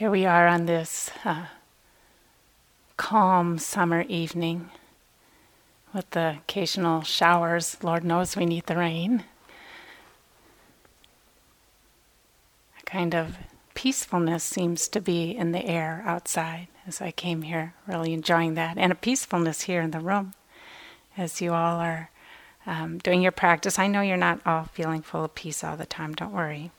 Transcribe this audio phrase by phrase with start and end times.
[0.00, 1.44] Here we are on this uh,
[2.96, 4.70] calm summer evening
[5.92, 7.76] with the occasional showers.
[7.82, 9.24] Lord knows we need the rain.
[12.80, 13.36] A kind of
[13.74, 18.78] peacefulness seems to be in the air outside as I came here, really enjoying that,
[18.78, 20.32] and a peacefulness here in the room
[21.18, 22.08] as you all are
[22.64, 23.78] um, doing your practice.
[23.78, 26.70] I know you're not all feeling full of peace all the time, don't worry.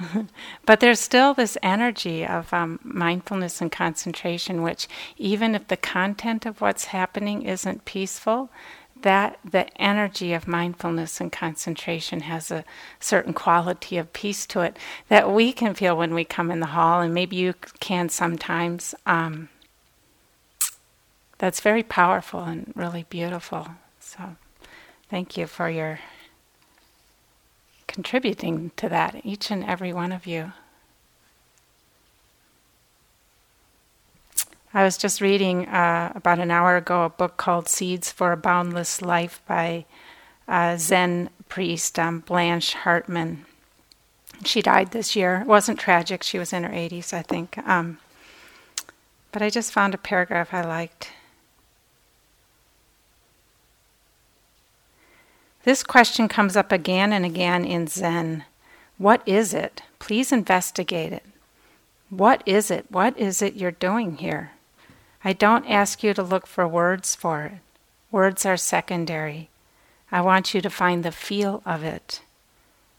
[0.66, 6.46] but there's still this energy of um, mindfulness and concentration, which, even if the content
[6.46, 8.50] of what's happening isn't peaceful,
[9.02, 12.64] that the energy of mindfulness and concentration has a
[13.00, 14.78] certain quality of peace to it
[15.08, 18.94] that we can feel when we come in the hall, and maybe you can sometimes.
[19.06, 19.48] Um,
[21.38, 23.66] that's very powerful and really beautiful.
[23.98, 24.36] So,
[25.10, 25.98] thank you for your
[27.92, 30.52] contributing to that, each and every one of you.
[34.74, 38.38] I was just reading uh, about an hour ago a book called Seeds for a
[38.38, 39.84] Boundless Life by
[40.48, 43.44] uh, Zen priest um, Blanche Hartman.
[44.44, 45.42] She died this year.
[45.42, 47.58] It wasn't tragic, she was in her 80s, I think.
[47.68, 47.98] Um,
[49.30, 51.10] but I just found a paragraph I liked.
[55.64, 58.44] This question comes up again and again in Zen.
[58.98, 59.82] What is it?
[60.00, 61.24] Please investigate it.
[62.10, 62.86] What is it?
[62.90, 64.50] What is it you're doing here?
[65.24, 67.52] I don't ask you to look for words for it.
[68.10, 69.50] Words are secondary.
[70.10, 72.22] I want you to find the feel of it.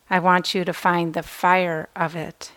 [0.09, 2.53] I want you to find the fire of it.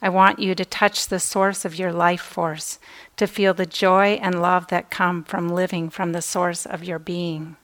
[0.00, 2.78] I want you to touch the source of your life force,
[3.18, 6.98] to feel the joy and love that come from living from the source of your
[6.98, 7.56] being.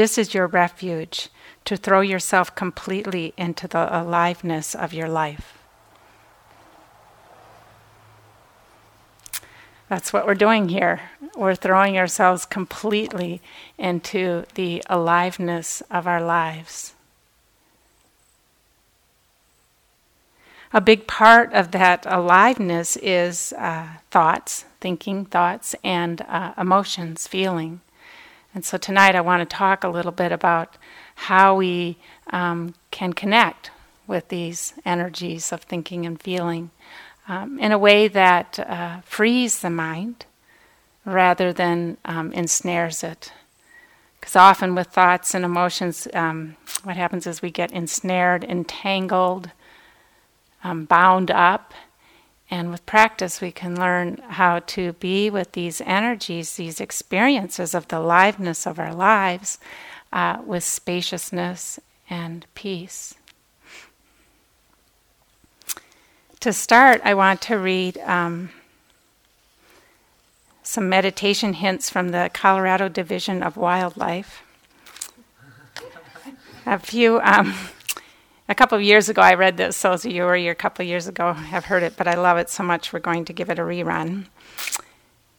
[0.00, 1.28] This is your refuge
[1.66, 5.58] to throw yourself completely into the aliveness of your life.
[9.90, 11.02] That's what we're doing here.
[11.36, 13.42] We're throwing ourselves completely
[13.76, 16.94] into the aliveness of our lives.
[20.72, 27.82] A big part of that aliveness is uh, thoughts, thinking, thoughts, and uh, emotions, feeling.
[28.52, 30.76] And so tonight I want to talk a little bit about
[31.14, 31.98] how we
[32.32, 33.70] um, can connect
[34.06, 36.70] with these energies of thinking and feeling
[37.28, 40.24] um, in a way that uh, frees the mind
[41.04, 43.32] rather than um, ensnares it.
[44.18, 49.50] Because often with thoughts and emotions, um, what happens is we get ensnared, entangled,
[50.64, 51.72] um, bound up
[52.50, 57.86] and with practice, we can learn how to be with these energies, these experiences of
[57.88, 59.58] the aliveness of our lives
[60.12, 61.78] uh, with spaciousness
[62.08, 63.14] and peace.
[66.40, 68.50] To start, I want to read um,
[70.64, 74.42] some meditation hints from the Colorado Division of Wildlife.
[76.66, 77.20] A few.
[77.20, 77.54] Um,
[78.50, 79.76] a couple of years ago, I read this.
[79.76, 82.36] So, you were here a couple of years ago I've heard it, but I love
[82.36, 82.92] it so much.
[82.92, 84.26] We're going to give it a rerun.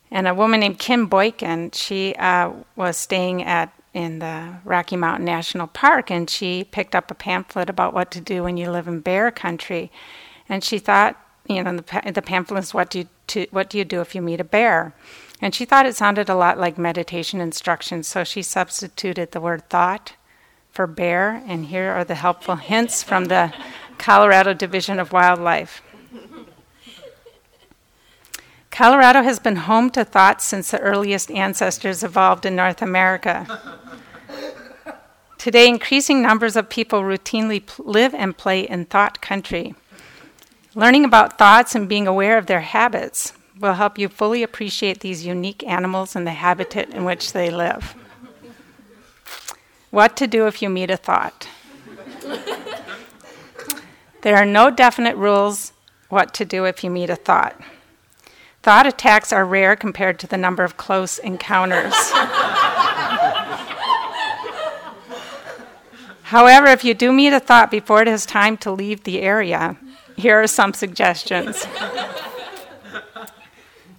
[0.09, 5.25] And a woman named Kim Boykin, she uh, was staying at in the Rocky Mountain
[5.25, 8.87] National Park, and she picked up a pamphlet about what to do when you live
[8.87, 9.91] in bear country.
[10.47, 13.77] And she thought, you know, the, the pamphlet is what do you to, what do
[13.77, 14.93] you do if you meet a bear?
[15.41, 19.69] And she thought it sounded a lot like meditation instructions, so she substituted the word
[19.69, 20.13] thought
[20.71, 23.53] for bear, and here are the helpful hints from the
[23.97, 25.81] Colorado Division of Wildlife.
[28.71, 33.77] Colorado has been home to thoughts since the earliest ancestors evolved in North America.
[35.37, 39.75] Today, increasing numbers of people routinely live and play in thought country.
[40.73, 45.25] Learning about thoughts and being aware of their habits will help you fully appreciate these
[45.25, 47.95] unique animals and the habitat in which they live.
[49.91, 51.49] What to do if you meet a thought.
[54.21, 55.73] there are no definite rules
[56.07, 57.59] what to do if you meet a thought.
[58.63, 61.93] Thought attacks are rare compared to the number of close encounters.
[66.23, 69.75] However, if you do meet a thought before it is time to leave the area,
[70.15, 71.67] here are some suggestions.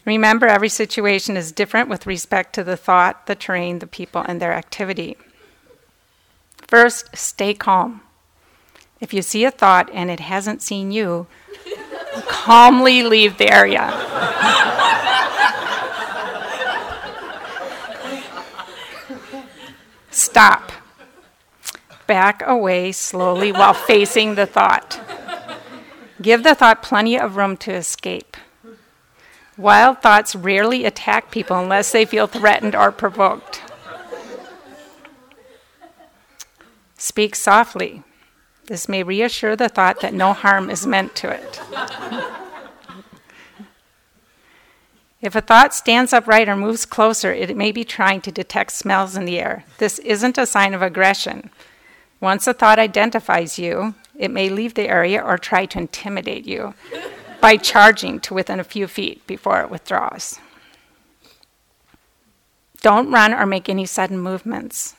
[0.06, 4.40] Remember, every situation is different with respect to the thought, the terrain, the people, and
[4.40, 5.18] their activity.
[6.72, 8.00] First, stay calm.
[8.98, 11.26] If you see a thought and it hasn't seen you,
[12.28, 13.90] calmly leave the area.
[20.10, 20.72] Stop.
[22.06, 24.98] Back away slowly while facing the thought.
[26.22, 28.34] Give the thought plenty of room to escape.
[29.58, 33.60] Wild thoughts rarely attack people unless they feel threatened or provoked.
[37.02, 38.04] Speak softly.
[38.66, 41.60] This may reassure the thought that no harm is meant to it.
[45.20, 49.16] if a thought stands upright or moves closer, it may be trying to detect smells
[49.16, 49.64] in the air.
[49.78, 51.50] This isn't a sign of aggression.
[52.20, 56.72] Once a thought identifies you, it may leave the area or try to intimidate you
[57.40, 60.38] by charging to within a few feet before it withdraws.
[62.80, 64.94] Don't run or make any sudden movements.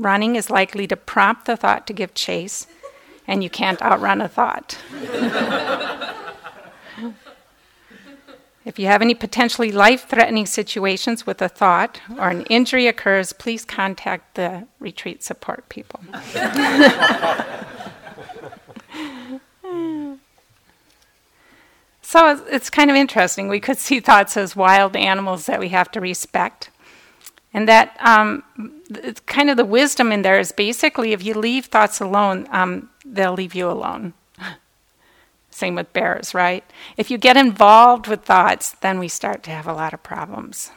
[0.00, 2.66] Running is likely to prompt the thought to give chase,
[3.28, 4.78] and you can't outrun a thought.
[8.64, 13.34] if you have any potentially life threatening situations with a thought or an injury occurs,
[13.34, 16.00] please contact the retreat support people.
[22.00, 23.48] So it's kind of interesting.
[23.48, 26.70] We could see thoughts as wild animals that we have to respect.
[27.52, 28.44] And that um,
[29.26, 33.34] kind of the wisdom in there is basically if you leave thoughts alone, um, they'll
[33.34, 34.14] leave you alone.
[35.50, 36.64] Same with bears, right?
[36.96, 40.70] If you get involved with thoughts, then we start to have a lot of problems.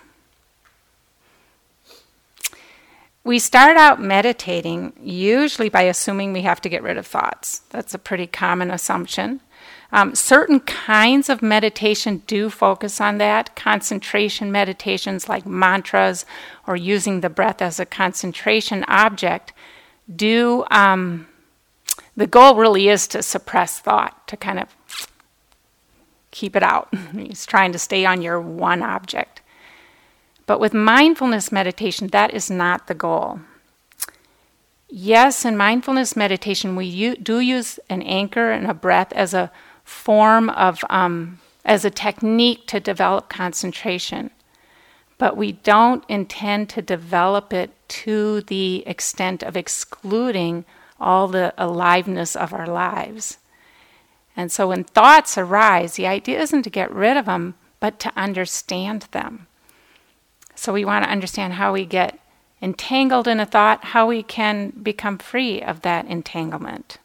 [3.23, 7.59] We start out meditating usually by assuming we have to get rid of thoughts.
[7.69, 9.41] That's a pretty common assumption.
[9.93, 13.55] Um, certain kinds of meditation do focus on that.
[13.55, 16.25] Concentration meditations, like mantras
[16.65, 19.53] or using the breath as a concentration object,
[20.13, 20.65] do.
[20.71, 21.27] Um,
[22.17, 24.75] the goal really is to suppress thought, to kind of
[26.31, 26.93] keep it out.
[27.13, 29.41] He's trying to stay on your one object.
[30.47, 33.41] But with mindfulness meditation, that is not the goal.
[34.89, 39.51] Yes, in mindfulness meditation, we do use an anchor and a breath as a
[39.83, 44.31] form of, um, as a technique to develop concentration.
[45.17, 50.65] But we don't intend to develop it to the extent of excluding
[50.99, 53.37] all the aliveness of our lives.
[54.35, 58.11] And so when thoughts arise, the idea isn't to get rid of them, but to
[58.15, 59.47] understand them.
[60.55, 62.19] So we want to understand how we get
[62.61, 66.97] entangled in a thought, how we can become free of that entanglement.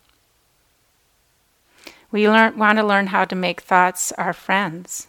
[2.10, 5.08] We learn, want to learn how to make thoughts our friends.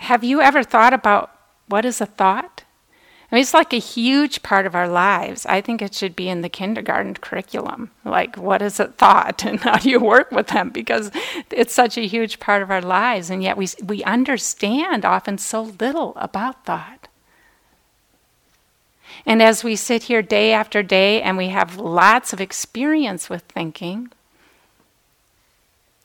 [0.00, 1.30] Have you ever thought about
[1.66, 2.64] what is a thought?
[3.30, 5.44] I mean, it's like a huge part of our lives.
[5.44, 7.90] I think it should be in the kindergarten curriculum.
[8.02, 10.70] Like, what is a thought and how do you work with them?
[10.70, 11.10] Because
[11.50, 15.62] it's such a huge part of our lives, and yet we, we understand often so
[15.78, 16.97] little about thought.
[19.28, 23.42] And as we sit here day after day and we have lots of experience with
[23.42, 24.10] thinking,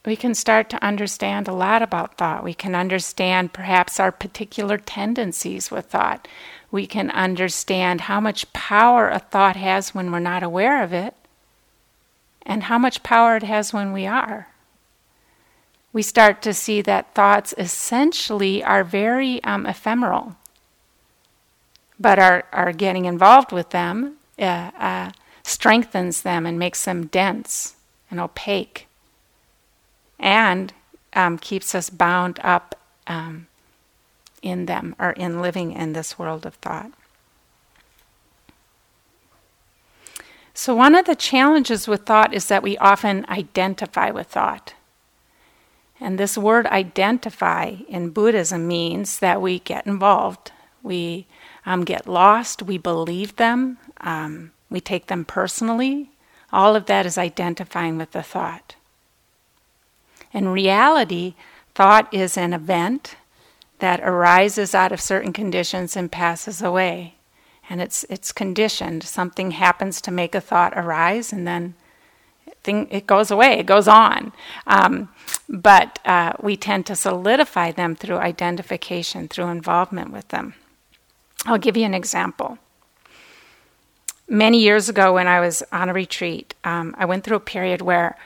[0.06, 2.44] we can start to understand a lot about thought.
[2.44, 6.28] We can understand perhaps our particular tendencies with thought.
[6.70, 11.16] We can understand how much power a thought has when we're not aware of it,
[12.46, 14.50] and how much power it has when we are.
[15.94, 20.36] We start to see that thoughts essentially are very um, ephemeral
[22.04, 25.12] but are, are getting involved with them uh, uh,
[25.44, 27.76] strengthens them and makes them dense
[28.12, 28.88] and opaque
[30.20, 30.74] and
[31.14, 32.76] um, keeps us bound up
[33.08, 33.48] um,
[34.42, 36.92] in them or in living in this world of thought.
[40.54, 44.76] So, one of the challenges with thought is that we often identify with thought.
[46.00, 50.52] And this word identify in Buddhism means that we get involved.
[50.84, 51.28] We
[51.66, 56.10] um, get lost, we believe them, um, we take them personally.
[56.52, 58.76] All of that is identifying with the thought.
[60.32, 61.36] In reality,
[61.74, 63.16] thought is an event
[63.80, 67.16] that arises out of certain conditions and passes away.
[67.70, 69.04] And it's, it's conditioned.
[69.04, 71.76] Something happens to make a thought arise, and then
[72.64, 74.32] thing, it goes away, it goes on.
[74.68, 75.10] Um,
[75.50, 80.56] but uh, we tend to solidify them through identification, through involvement with them.
[81.46, 82.58] I'll give you an example.
[84.28, 87.82] Many years ago, when I was on a retreat, um, I went through a period
[87.82, 88.18] where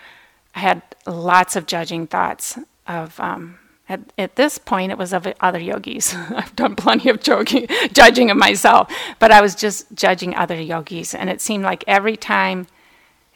[0.56, 2.58] I had lots of judging thoughts
[2.88, 3.20] of.
[3.20, 3.60] Um,
[3.90, 6.14] at, at, this point, it was of other yogis.
[6.30, 11.16] I've done plenty of joking, judging of myself, but I was just judging other yogis,
[11.16, 12.68] and it seemed like every time,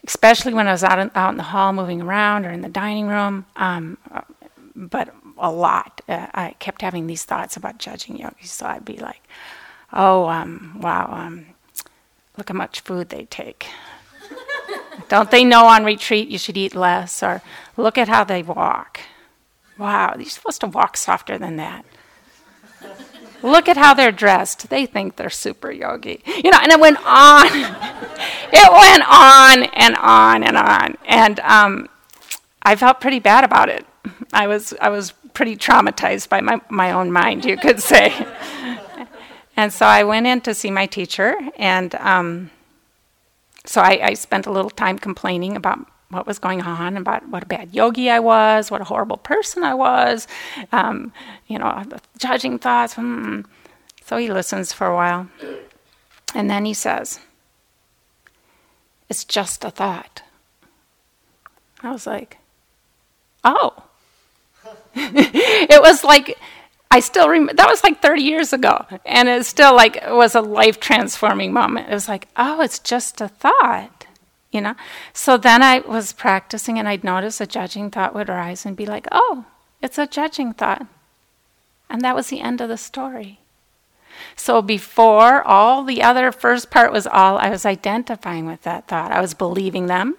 [0.06, 2.68] especially when I was out in, out in the hall, moving around, or in the
[2.68, 3.96] dining room, um,
[4.76, 8.50] but a lot, uh, I kept having these thoughts about judging yogis.
[8.50, 9.22] So I'd be like,
[9.92, 11.46] oh, um, wow, um,
[12.36, 13.66] look how much food they take.
[15.08, 17.22] Don't they know on retreat you should eat less?
[17.22, 17.42] Or
[17.76, 19.00] look at how they walk.
[19.78, 21.84] Wow, you're supposed to walk softer than that.
[23.42, 24.70] Look at how they're dressed.
[24.70, 26.22] They think they're super yogi.
[26.26, 27.46] You know, and it went on.
[28.52, 30.96] it went on and on and on.
[31.04, 31.88] And um,
[32.62, 33.84] I felt pretty bad about it.
[34.32, 38.14] I was, I was pretty traumatized by my, my own mind, you could say.
[39.56, 42.50] And so I went in to see my teacher, and um,
[43.64, 47.42] so I, I spent a little time complaining about what was going on, about what
[47.42, 50.28] a bad yogi I was, what a horrible person I was,
[50.70, 51.12] um,
[51.46, 51.84] you know,
[52.18, 52.94] judging thoughts.
[52.94, 53.40] Hmm.
[54.04, 55.28] So he listens for a while.
[56.34, 57.20] And then he says,
[59.08, 60.22] It's just a thought.
[61.82, 62.38] I was like,
[63.42, 63.84] Oh.
[64.94, 66.38] it was like,
[66.92, 68.84] I still remember, that was like 30 years ago.
[69.06, 71.88] And it still like, it was a life transforming moment.
[71.88, 74.06] It was like, Oh, it's just a thought
[74.52, 74.76] you know?
[75.12, 78.86] So then i was practicing and i'd notice a judging thought would arise and be
[78.86, 79.46] like oh
[79.82, 80.86] it's a judging thought.
[81.90, 83.40] And that was the end of the story.
[84.36, 89.10] So before all the other first part was all i was identifying with that thought.
[89.10, 90.16] I was believing them.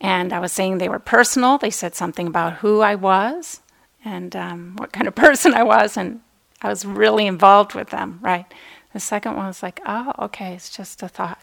[0.00, 1.58] And i was saying they were personal.
[1.58, 3.60] They said something about who i was
[4.04, 6.20] and um, what kind of person i was and
[6.62, 8.46] i was really involved with them right
[8.92, 11.40] the second one was like oh okay it's just a thought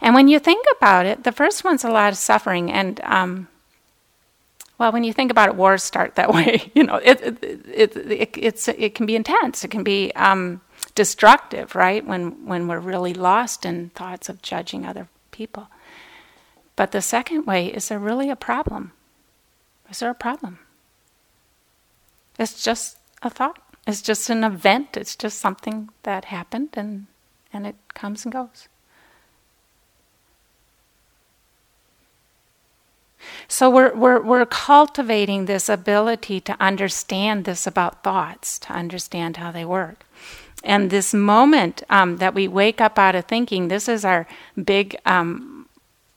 [0.00, 2.70] and when you think about it, the first one's a lot of suffering.
[2.70, 3.48] And, um,
[4.78, 6.70] well, when you think about it, wars start that way.
[6.74, 10.60] you know, it, it, it, it, it's, it can be intense, it can be um,
[10.94, 12.06] destructive, right?
[12.06, 15.68] When, when we're really lost in thoughts of judging other people.
[16.76, 18.92] But the second way is there really a problem?
[19.90, 20.58] Is there a problem?
[22.38, 23.58] It's just a thought.
[23.86, 24.96] It's just an event.
[24.96, 27.06] It's just something that happened and,
[27.52, 28.68] and it comes and goes.
[33.48, 39.50] So we're, we're, we're cultivating this ability to understand this about thoughts, to understand how
[39.50, 40.04] they work.
[40.64, 44.26] And this moment um, that we wake up out of thinking, this is our
[44.62, 45.68] big um,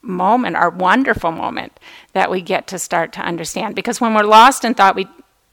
[0.02, 1.80] moment, our wonderful moment
[2.14, 3.76] that we get to start to understand.
[3.76, 5.08] Because when we're lost in thought, we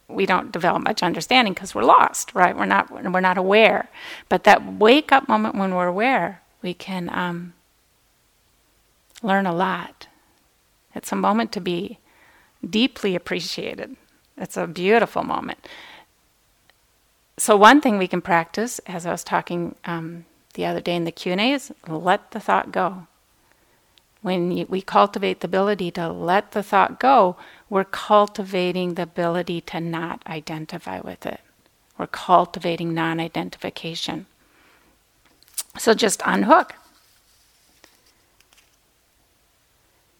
[0.08, 2.56] we don't develop much understanding because we're lost, right?
[2.56, 3.88] We're not we're not aware.
[4.28, 7.54] But that wake up moment when we're aware, we can um,
[9.22, 10.06] learn a lot.
[10.94, 11.98] It's a moment to be
[12.68, 13.96] deeply appreciated.
[14.36, 15.66] It's a beautiful moment.
[17.38, 21.04] So one thing we can practice, as I was talking um, the other day in
[21.04, 23.06] the Q and A, is let the thought go.
[24.26, 27.37] When we cultivate the ability to let the thought go,
[27.71, 31.38] we're cultivating the ability to not identify with it.
[31.97, 34.26] We're cultivating non-identification.
[35.78, 36.75] So just unhook.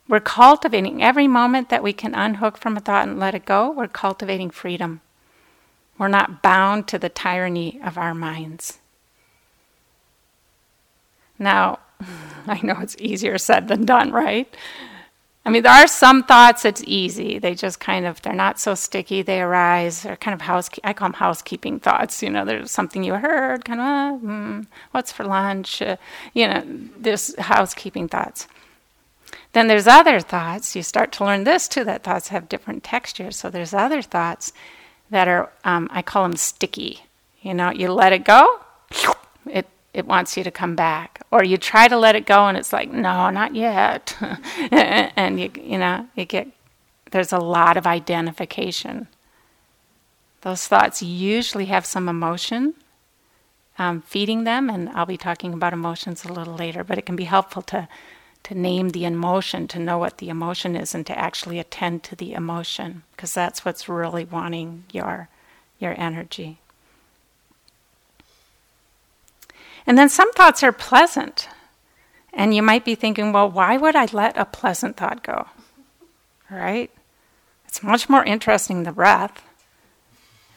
[0.07, 3.73] We're cultivating every moment that we can unhook from a thought and let it go,
[3.73, 5.01] we're cultivating freedom.
[5.99, 8.79] We're not bound to the tyranny of our minds.
[11.41, 11.81] Now,
[12.47, 14.55] I know it's easier said than done, right?
[15.47, 17.39] I mean, there are some thoughts it's easy.
[17.39, 19.23] They just kind of, they're not so sticky.
[19.23, 20.03] They arise.
[20.03, 22.21] They're kind of house, I call them housekeeping thoughts.
[22.21, 25.81] You know, there's something you heard, kind of, uh, mm, what's for lunch?
[25.81, 25.99] Uh,
[26.35, 26.65] you know,
[26.99, 28.49] there's housekeeping thoughts.
[29.53, 30.75] Then there's other thoughts.
[30.75, 33.37] You start to learn this too, that thoughts have different textures.
[33.37, 34.53] So there's other thoughts
[35.11, 37.05] that are, um, I call them sticky.
[37.41, 38.63] You know, you let it go,
[39.47, 41.16] it, it wants you to come back.
[41.31, 44.17] Or you try to let it go and it's like, no, not yet.
[44.71, 46.49] and you, you know, you get,
[47.11, 49.09] there's a lot of identification.
[50.43, 52.75] Those thoughts usually have some emotion
[53.79, 57.17] um, feeding them, and I'll be talking about emotions a little later, but it can
[57.17, 57.89] be helpful to
[58.47, 62.15] to name the emotion, to know what the emotion is, and to actually attend to
[62.15, 65.29] the emotion, because that's what's really wanting your,
[65.81, 66.61] your energy.
[69.87, 71.49] And then some thoughts are pleasant.
[72.33, 75.47] And you might be thinking, well, why would I let a pleasant thought go?
[76.51, 76.91] Right?
[77.67, 79.43] It's much more interesting the breath.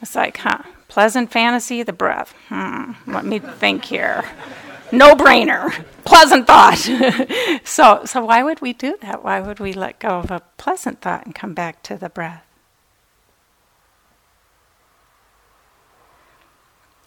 [0.02, 2.34] It's like, huh, pleasant fantasy, the breath.
[2.48, 4.24] Hmm, let me think here
[4.92, 6.78] no brainer, pleasant thought.
[7.64, 9.24] so, so why would we do that?
[9.24, 12.44] Why would we let go of a pleasant thought and come back to the breath?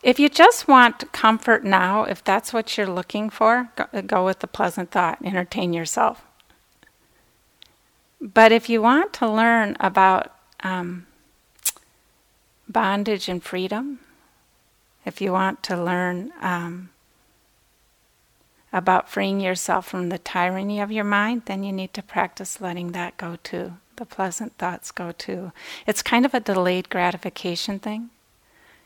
[0.04, 3.70] If you just want comfort now, if that's what you're looking for,
[4.06, 6.26] go, with the pleasant thought, entertain yourself.
[8.20, 11.08] But if you want to learn about um,
[12.68, 14.00] bondage and freedom,
[15.06, 16.90] if you want to learn um,
[18.74, 22.92] about freeing yourself from the tyranny of your mind, then you need to practice letting
[22.92, 23.74] that go too.
[23.96, 25.54] The pleasant thoughts go too.
[25.88, 28.10] It's kind of a delayed gratification thing.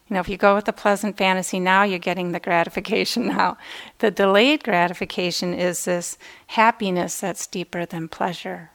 [0.09, 3.57] You know, if you go with the pleasant fantasy now, you're getting the gratification now.
[3.99, 8.71] The delayed gratification is this happiness that's deeper than pleasure,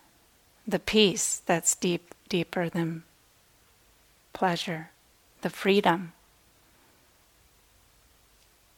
[0.67, 3.05] the peace that's deep, deeper than
[4.33, 4.91] pleasure,
[5.41, 6.13] the freedom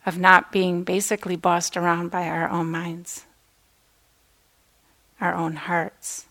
[0.06, 3.24] of not being basically bossed around by our own minds,
[5.20, 6.26] our own hearts.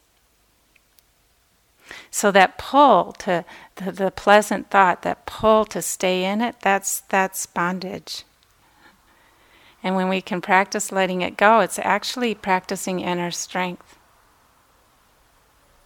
[2.13, 3.43] So that pull to
[3.77, 8.23] the, the pleasant thought, that pull to stay in it, that's that's bondage.
[9.81, 13.97] And when we can practice letting it go, it's actually practicing inner strength.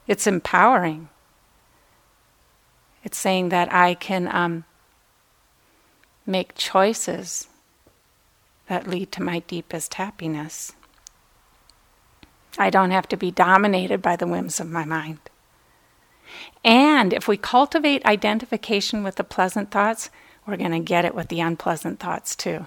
[0.06, 1.08] It's empowering.
[3.06, 4.66] It's saying that I can um,
[6.26, 7.48] make choices
[8.68, 10.74] that lead to my deepest happiness.
[12.58, 15.20] I don't have to be dominated by the whims of my mind.
[16.64, 20.10] And if we cultivate identification with the pleasant thoughts,
[20.46, 22.66] we're going to get it with the unpleasant thoughts too,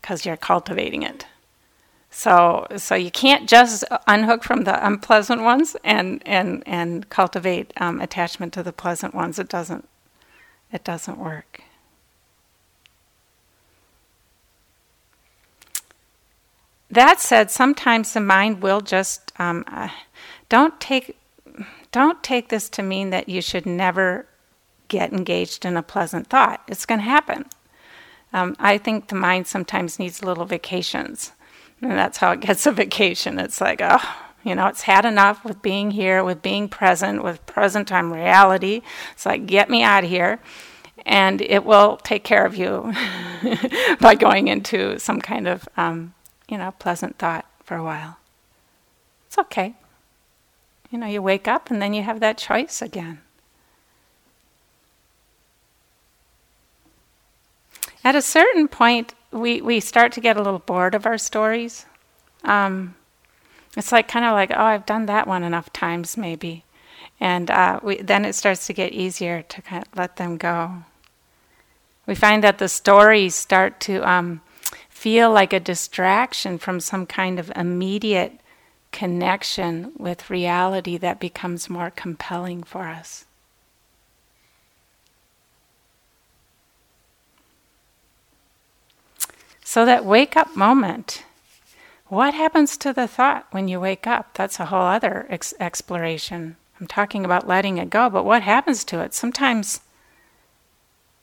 [0.00, 1.26] because you're cultivating it.
[2.10, 8.00] So, so you can't just unhook from the unpleasant ones and and and cultivate um,
[8.00, 9.40] attachment to the pleasant ones.
[9.40, 9.88] It doesn't.
[10.72, 11.62] It doesn't work.
[16.88, 19.88] That said, sometimes the mind will just um, uh,
[20.48, 21.16] don't take
[21.94, 24.26] don't take this to mean that you should never
[24.88, 26.60] get engaged in a pleasant thought.
[26.66, 27.44] It's going to happen.
[28.32, 31.30] Um, I think the mind sometimes needs little vacations,
[31.80, 33.38] and that's how it gets a vacation.
[33.38, 34.02] It's like, oh,
[34.42, 38.82] you know, it's had enough with being here, with being present, with present time reality.
[39.12, 40.40] It's like, get me out of here.
[41.06, 42.92] And it will take care of you
[44.00, 46.14] by going into some kind of, um,
[46.48, 48.16] you know, pleasant thought for a while.
[49.28, 49.76] It's okay.
[50.94, 53.20] You know, you wake up and then you have that choice again.
[58.04, 61.84] At a certain point, we, we start to get a little bored of our stories.
[62.44, 62.94] Um,
[63.76, 66.62] it's like kind of like, oh, I've done that one enough times, maybe.
[67.18, 70.84] And uh, we, then it starts to get easier to kind of let them go.
[72.06, 74.42] We find that the stories start to um,
[74.88, 78.38] feel like a distraction from some kind of immediate
[78.94, 83.24] connection with reality that becomes more compelling for us.
[89.64, 91.24] So, that wake up moment,
[92.06, 94.32] what happens to the thought when you wake up?
[94.34, 96.54] That's a whole other ex- exploration.
[96.78, 99.12] I'm talking about letting it go, but what happens to it?
[99.12, 99.80] Sometimes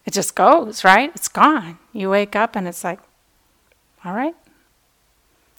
[0.06, 1.10] it just goes, right?
[1.16, 1.78] It's gone.
[1.94, 3.00] You wake up and it's like,
[4.04, 4.36] all right,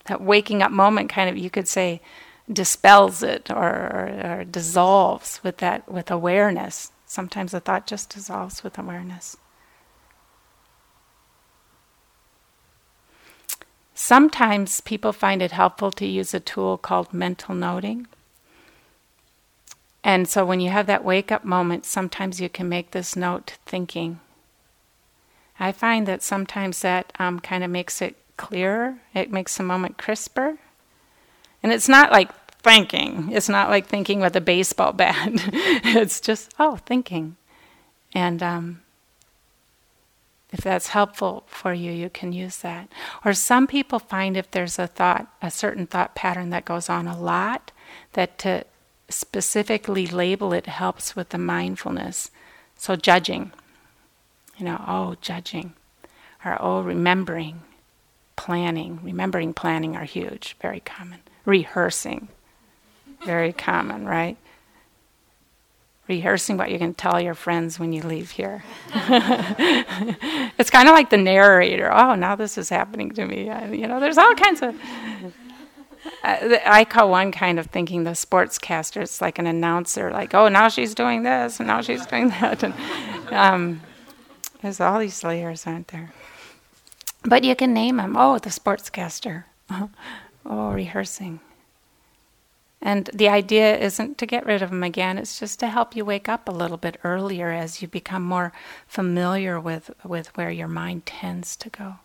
[0.05, 2.01] that waking up moment kind of you could say
[2.51, 6.91] dispels it or, or, or, dissolves with that with awareness.
[7.05, 9.37] Sometimes the thought just dissolves with awareness.
[13.93, 18.07] Sometimes people find it helpful to use a tool called mental noting.
[20.03, 23.57] And so when you have that wake up moment sometimes you can make this note
[23.65, 24.19] thinking.
[25.59, 29.97] I find that sometimes that um, kind of makes it clearer, it makes the moment
[29.97, 30.57] crisper.
[31.61, 35.29] And it's not like thinking, it's not like thinking with a baseball bat.
[35.31, 37.35] it's just, oh, thinking.
[38.13, 38.81] And um,
[40.51, 42.87] if that's helpful for you, you can use that.
[43.25, 47.07] Or some people find if there's a thought, a certain thought pattern that goes on
[47.07, 47.71] a lot,
[48.13, 48.65] that to
[49.09, 52.29] specifically label it helps with the mindfulness.
[52.77, 53.51] So, judging,
[54.57, 55.73] you know, oh, judging,
[56.45, 57.61] or oh, remembering,
[58.35, 61.19] planning, remembering planning are huge, very common.
[61.45, 62.29] Rehearsing,
[63.25, 64.37] very common, right?
[66.07, 68.63] Rehearsing what you can tell your friends when you leave here.
[68.93, 71.91] it's kind of like the narrator.
[71.91, 73.45] Oh, now this is happening to me.
[73.71, 74.75] you know, there's all kinds of.
[76.21, 79.01] Uh, I call one kind of thinking the sportscaster.
[79.01, 82.63] It's like an announcer, like, oh, now she's doing this, and now she's doing that.
[82.63, 82.73] And
[83.31, 83.81] um,
[84.61, 86.13] there's all these layers, aren't there?
[87.23, 88.15] But you can name them.
[88.17, 89.45] Oh, the sportscaster.
[90.45, 91.39] oh, rehearsing.
[92.81, 96.03] And the idea isn't to get rid of them again, it's just to help you
[96.03, 98.51] wake up a little bit earlier as you become more
[98.87, 101.95] familiar with, with where your mind tends to go.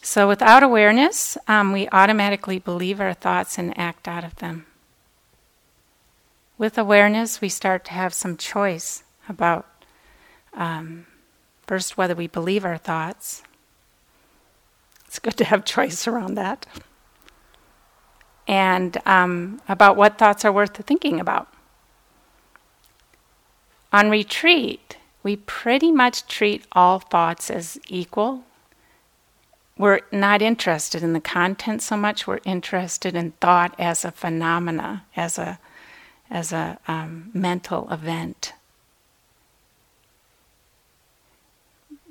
[0.00, 4.66] So, without awareness, um, we automatically believe our thoughts and act out of them.
[6.58, 9.66] With awareness, we start to have some choice about
[10.54, 11.06] um,
[11.66, 13.42] First, whether we believe our thoughts.
[15.06, 16.64] It's good to have choice around that.
[18.46, 21.48] And um, about what thoughts are worth thinking about.
[23.92, 28.44] On retreat, we pretty much treat all thoughts as equal.
[29.76, 35.04] We're not interested in the content so much, we're interested in thought as a phenomena,
[35.16, 35.58] as a,
[36.30, 38.52] as a um, mental event.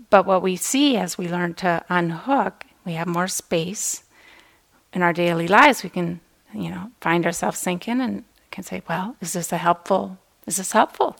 [0.10, 4.04] But what we see as we learn to unhook, we have more space
[4.94, 5.84] in our daily lives.
[5.84, 6.22] We can,
[6.54, 10.18] you know, find ourselves thinking and can say, well, is this a helpful?
[10.46, 11.18] Is this helpful?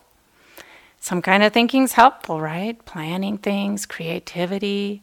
[1.00, 2.82] Some kind of thinking's helpful, right?
[2.84, 5.02] Planning things, creativity.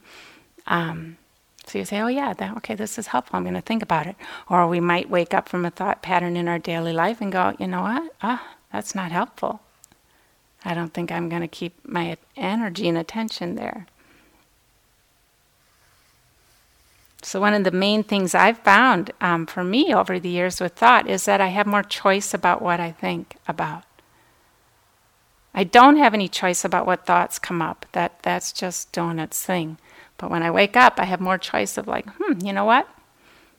[0.65, 1.17] Um,
[1.65, 3.38] so you say, oh yeah, that, okay, this is helpful.
[3.38, 4.15] I'm going to think about it.
[4.49, 7.56] Or we might wake up from a thought pattern in our daily life and go,
[7.60, 8.13] you know what?
[8.21, 9.62] Ah, that's not helpful.
[10.65, 13.88] I don't think I'm going to keep my energy and attention there.
[17.21, 20.73] So, one of the main things I've found um, for me over the years with
[20.73, 23.84] thought is that I have more choice about what I think about.
[25.54, 27.86] I don't have any choice about what thoughts come up.
[27.93, 29.78] That that's just doing its thing.
[30.23, 32.88] But when I wake up, I have more choice of like, hmm, you know what?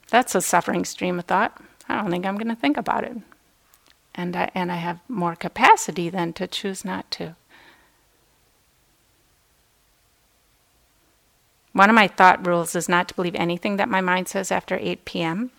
[0.09, 1.61] That's a suffering stream of thought.
[1.91, 3.19] I don't think I'm going to think about it
[4.15, 7.37] and I, and I have more capacity then to choose not to.
[11.75, 14.79] One of my thought rules is not to believe anything that my mind says after
[14.81, 15.51] 8 p.m.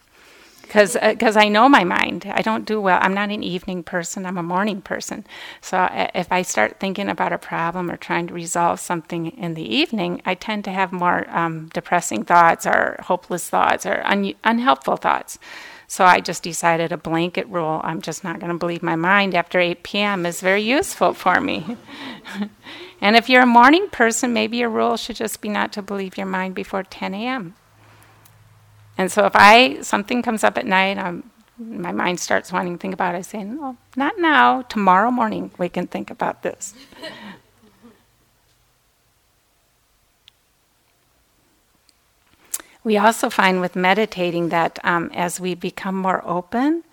[0.67, 2.25] Because uh, I know my mind.
[2.34, 2.99] I don't do well.
[3.01, 5.25] I'm not an evening person, I'm a morning person.
[5.62, 9.54] So uh, if I start thinking about a problem or trying to resolve something in
[9.54, 14.34] the evening, I tend to have more um, depressing thoughts or hopeless thoughts or un-
[14.43, 15.38] unhelpful thoughts.
[15.88, 17.80] So I just decided a blanket rule.
[17.84, 20.25] I'm just not going to believe my mind after 8 p.m.
[20.25, 21.78] is very useful for me.
[23.01, 26.17] and if you're a morning person, maybe your rule should just be not to believe
[26.17, 27.56] your mind before 10 a.m.
[28.97, 32.81] And so if I something comes up at night, I'm, my mind starts wanting to
[32.81, 33.19] think about it.
[33.19, 34.62] I say, no, not now.
[34.63, 36.73] Tomorrow morning we can think about this.
[42.84, 46.84] We also find with meditating that um, as we become more open,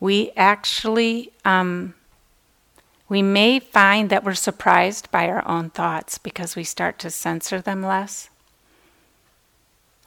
[0.00, 1.94] we actually um,
[3.12, 7.60] we may find that we're surprised by our own thoughts because we start to censor
[7.60, 8.30] them less.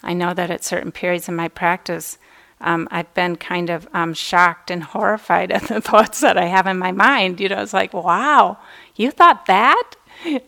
[0.03, 2.17] I know that at certain periods in my practice,
[2.61, 6.67] um, I've been kind of um, shocked and horrified at the thoughts that I have
[6.67, 7.39] in my mind.
[7.39, 8.57] You know, it's like, wow,
[8.95, 9.91] you thought that?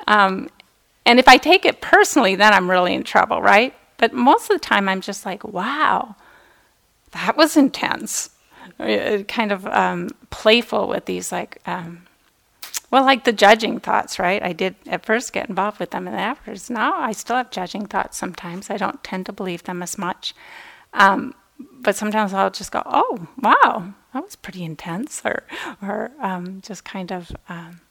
[0.07, 0.49] Um,
[1.05, 3.73] and if I take it personally, then I'm really in trouble, right?
[3.97, 6.15] But most of the time, I'm just like, wow,
[7.11, 8.29] that was intense.
[8.79, 12.06] Uh, kind of um, playful with these, like, um,
[12.89, 14.41] well, like the judging thoughts, right?
[14.41, 17.85] I did at first get involved with them, and afterwards, now I still have judging
[17.85, 18.69] thoughts sometimes.
[18.69, 20.33] I don't tend to believe them as much.
[20.93, 25.43] Um, but sometimes I'll just go, oh, wow, that was pretty intense, or,
[25.81, 27.81] or um, just kind of um,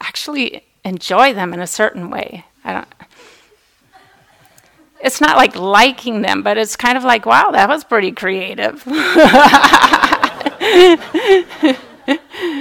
[0.00, 2.44] actually enjoy them in a certain way.
[2.64, 2.88] I don't
[5.02, 8.82] it's not like liking them, but it's kind of like, wow, that was pretty creative.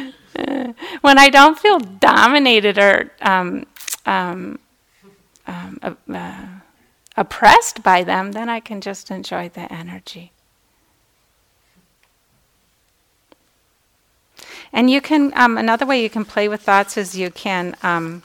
[1.02, 3.66] when I don't feel dominated or um,
[4.06, 4.60] um,
[5.48, 6.46] um, uh, uh,
[7.18, 10.32] oppressed by them, then I can just enjoy the energy.
[14.72, 18.24] And you can, um, another way you can play with thoughts is you can um,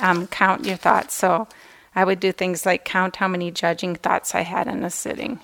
[0.00, 1.14] um, count your thoughts.
[1.14, 1.46] So
[1.94, 5.40] I would do things like count how many judging thoughts I had in a sitting.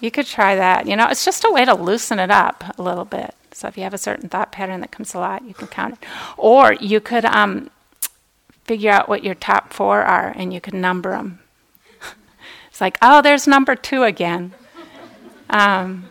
[0.00, 0.86] You could try that.
[0.86, 3.34] You know, it's just a way to loosen it up a little bit.
[3.54, 5.94] So if you have a certain thought pattern that comes a lot, you can count
[5.94, 6.08] it.
[6.36, 7.70] Or you could um,
[8.64, 11.40] figure out what your top four are and you can number them.
[12.68, 14.54] it's like, oh, there's number two again.
[15.50, 16.10] Um,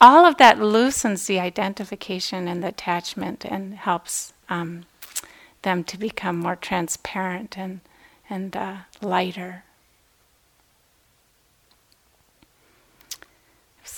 [0.00, 4.84] all of that loosens the identification and the attachment and helps um,
[5.62, 7.80] them to become more transparent and,
[8.30, 9.64] and uh, lighter.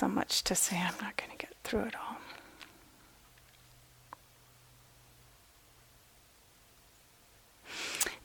[0.03, 1.32] so much to say, I'm not going to
[1.65, 2.13] through it all.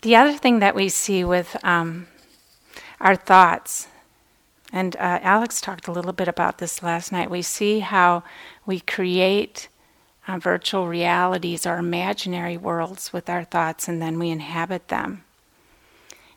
[0.02, 2.08] The other thing that we see with um,
[3.02, 3.88] our thoughts,
[4.72, 8.24] and uh, Alex talked a little bit about this last night, we see how
[8.66, 9.70] we create
[10.28, 15.24] uh, virtual realities or imaginary worlds with our thoughts, and then we inhabit them.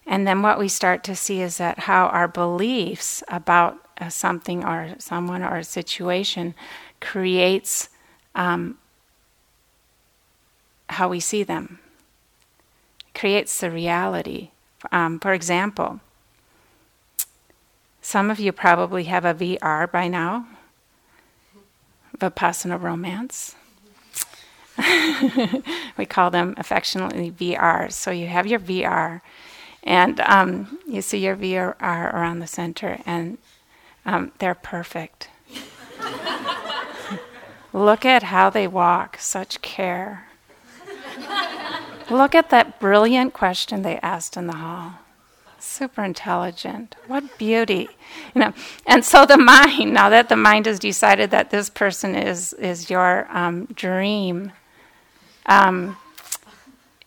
[0.06, 4.64] And then what we start to see is that how our beliefs about uh, something
[4.64, 6.54] or someone or a situation
[7.00, 7.88] creates
[8.34, 8.78] um,
[10.90, 11.78] how we see them.
[13.14, 14.50] creates the reality.
[14.92, 16.00] Um, for example,
[18.00, 20.46] some of you probably have a VR by now,
[22.16, 23.56] Vipassana romance.
[25.98, 27.92] we call them affectionately VRs.
[27.92, 29.20] So you have your VR,
[29.82, 33.38] and um, you see your VR around the center, and
[34.06, 35.28] um, they're perfect.
[37.72, 40.26] Look at how they walk, such care.
[42.10, 44.94] Look at that brilliant question they asked in the hall.
[45.58, 46.96] Super intelligent.
[47.06, 47.88] What beauty.
[48.34, 48.54] You know,
[48.86, 52.90] and so the mind, now that the mind has decided that this person is, is
[52.90, 54.52] your um, dream,
[55.46, 55.96] um,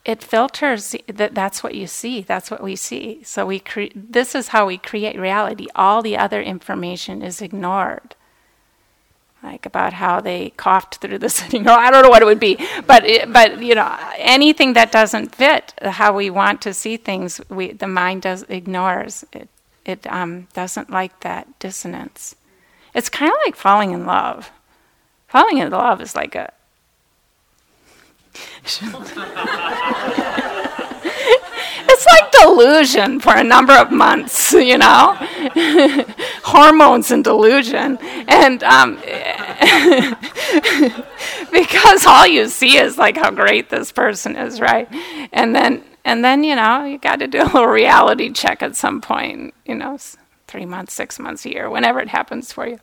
[0.05, 4.35] it filters that that's what you see that's what we see so we cre- this
[4.35, 8.15] is how we create reality all the other information is ignored
[9.43, 11.77] like about how they coughed through the sitting room.
[11.77, 15.35] I don't know what it would be, but it, but you know anything that doesn't
[15.35, 19.49] fit how we want to see things, we the mind does ignores it.
[19.85, 22.35] It um, doesn't like that dissonance.
[22.93, 24.49] It's kind of like falling in love.
[25.27, 26.53] Falling in love is like a
[32.05, 35.15] it's like delusion for a number of months, you know,
[36.43, 38.95] hormones and delusion, and um,
[41.51, 44.87] because all you see is like how great this person is, right?
[45.31, 48.75] And then, and then you know, you got to do a little reality check at
[48.75, 49.97] some point, you know,
[50.47, 52.79] three months, six months, a year, whenever it happens for you,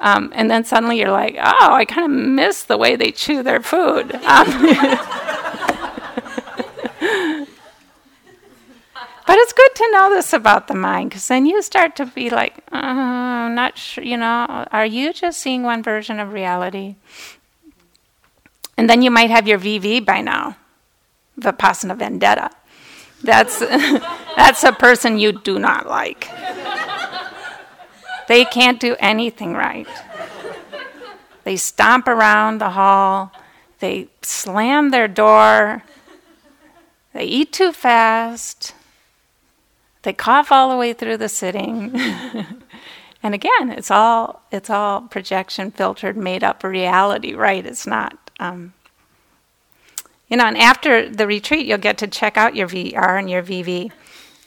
[0.00, 3.42] um, and then suddenly you're like, oh, I kind of miss the way they chew
[3.42, 4.14] their food.
[4.14, 4.48] Um,
[9.26, 12.28] But it's good to know this about the mind because then you start to be
[12.28, 16.96] like, uh, I'm not sure, you know, are you just seeing one version of reality?
[18.76, 20.56] And then you might have your VV by now,
[21.38, 22.50] Vipassana Vendetta.
[23.22, 23.58] That's,
[24.36, 26.28] that's a person you do not like.
[28.26, 29.86] They can't do anything right.
[31.44, 33.32] They stomp around the hall,
[33.78, 35.82] they slam their door,
[37.12, 38.74] they eat too fast
[40.02, 41.92] they cough all the way through the sitting.
[43.22, 47.64] and again, it's all it's all projection filtered, made up reality, right?
[47.64, 48.30] It's not.
[48.40, 48.74] Um,
[50.28, 53.42] you know, and after the retreat, you'll get to check out your VR and your
[53.42, 53.92] VV,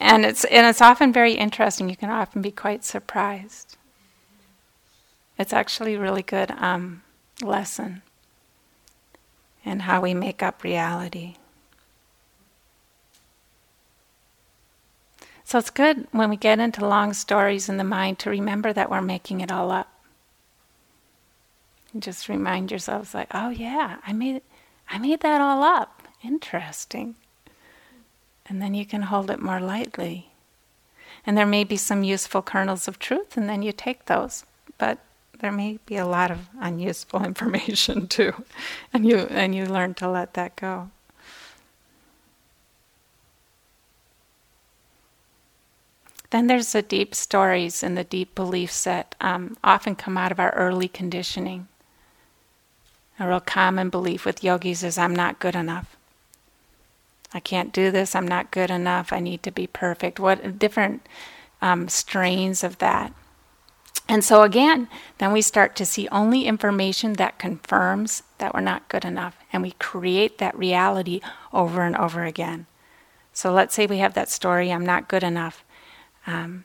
[0.00, 1.88] and it's and it's often very interesting.
[1.88, 3.76] You can often be quite surprised.
[5.38, 7.02] It's actually a really good um,
[7.42, 8.02] lesson
[9.64, 11.36] in how we make up reality.
[15.46, 18.90] So it's good when we get into long stories in the mind to remember that
[18.90, 19.88] we're making it all up.
[21.92, 24.42] And just remind yourselves like, oh yeah, I made
[24.90, 26.02] I made that all up.
[26.24, 27.14] Interesting.
[28.46, 30.32] And then you can hold it more lightly.
[31.24, 34.44] And there may be some useful kernels of truth, and then you take those.
[34.78, 34.98] But
[35.38, 38.32] there may be a lot of unuseful information too.
[38.92, 40.90] And you and you learn to let that go.
[46.36, 50.38] Then there's the deep stories and the deep beliefs that um, often come out of
[50.38, 51.66] our early conditioning.
[53.18, 55.96] A real common belief with yogis is I'm not good enough.
[57.32, 60.20] I can't do this, I'm not good enough, I need to be perfect.
[60.20, 61.06] What different
[61.62, 63.14] um, strains of that.
[64.06, 68.90] And so, again, then we start to see only information that confirms that we're not
[68.90, 71.22] good enough, and we create that reality
[71.54, 72.66] over and over again.
[73.32, 75.64] So, let's say we have that story I'm not good enough.
[76.26, 76.64] Um,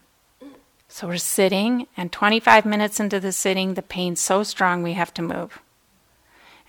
[0.88, 5.14] so we're sitting, and 25 minutes into the sitting, the pain's so strong we have
[5.14, 5.60] to move.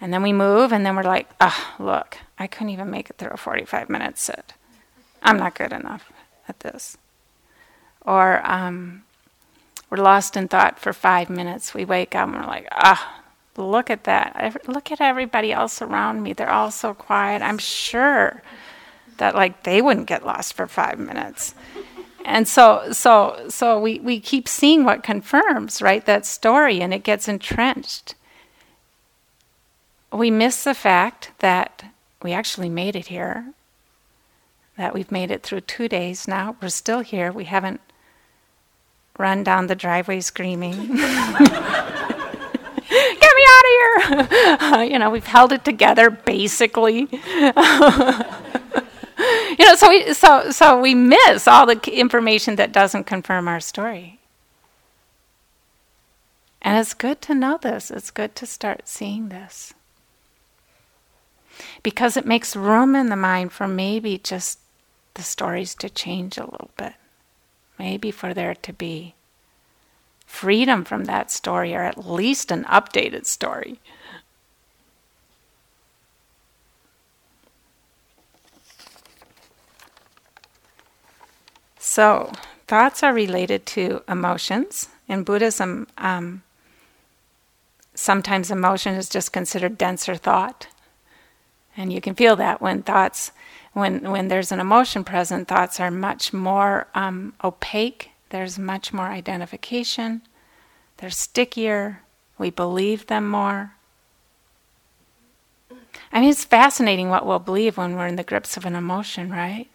[0.00, 3.18] And then we move, and then we're like, oh, look, I couldn't even make it
[3.18, 4.52] through a 45 minute sit.
[5.22, 6.12] I'm not good enough
[6.48, 6.96] at this.
[8.04, 9.02] Or um,
[9.90, 11.74] we're lost in thought for five minutes.
[11.74, 13.22] We wake up and we're like, ah,
[13.56, 14.68] look at that.
[14.68, 16.32] Look at everybody else around me.
[16.32, 17.42] They're all so quiet.
[17.42, 18.42] I'm sure
[19.18, 21.54] that like they wouldn't get lost for five minutes
[22.24, 27.02] and so so so we, we keep seeing what confirms right that story and it
[27.02, 28.14] gets entrenched.
[30.12, 31.84] We miss the fact that
[32.22, 33.46] we actually made it here
[34.76, 36.56] that we've made it through two days now.
[36.60, 37.30] We're still here.
[37.30, 37.80] We haven't
[39.18, 40.72] run down the driveway screaming.
[40.96, 40.96] Get
[43.36, 44.84] me out of here!
[44.92, 47.08] You know we've held it together basically
[49.58, 53.60] you know, so we so so we miss all the information that doesn't confirm our
[53.60, 54.18] story.
[56.60, 57.90] And it's good to know this.
[57.90, 59.74] It's good to start seeing this.
[61.82, 64.60] Because it makes room in the mind for maybe just
[65.14, 66.94] the stories to change a little bit.
[67.78, 69.14] Maybe for there to be
[70.24, 73.80] freedom from that story, or at least an updated story.
[81.92, 82.32] So,
[82.68, 84.88] thoughts are related to emotions.
[85.08, 86.42] In Buddhism, um,
[87.92, 90.68] sometimes emotion is just considered denser thought.
[91.76, 93.32] And you can feel that when thoughts,
[93.74, 99.08] when, when there's an emotion present, thoughts are much more um, opaque, there's much more
[99.08, 100.22] identification,
[100.96, 102.00] they're stickier,
[102.38, 103.74] we believe them more.
[106.10, 109.30] I mean, it's fascinating what we'll believe when we're in the grips of an emotion,
[109.30, 109.68] right?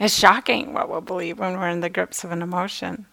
[0.00, 3.04] It's shocking what we'll believe when we're in the grips of an emotion.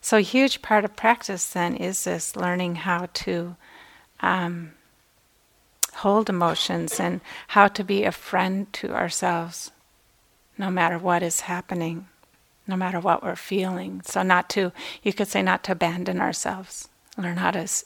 [0.00, 3.56] So, a huge part of practice then is this learning how to
[4.20, 4.72] um,
[5.96, 9.70] hold emotions and how to be a friend to ourselves
[10.56, 12.08] no matter what is happening,
[12.66, 14.00] no matter what we're feeling.
[14.06, 17.84] So, not to, you could say, not to abandon ourselves, learn how to s-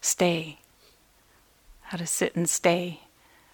[0.00, 0.58] stay,
[1.82, 3.05] how to sit and stay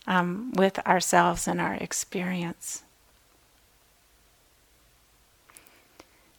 [0.07, 2.83] um, with ourselves and our experience.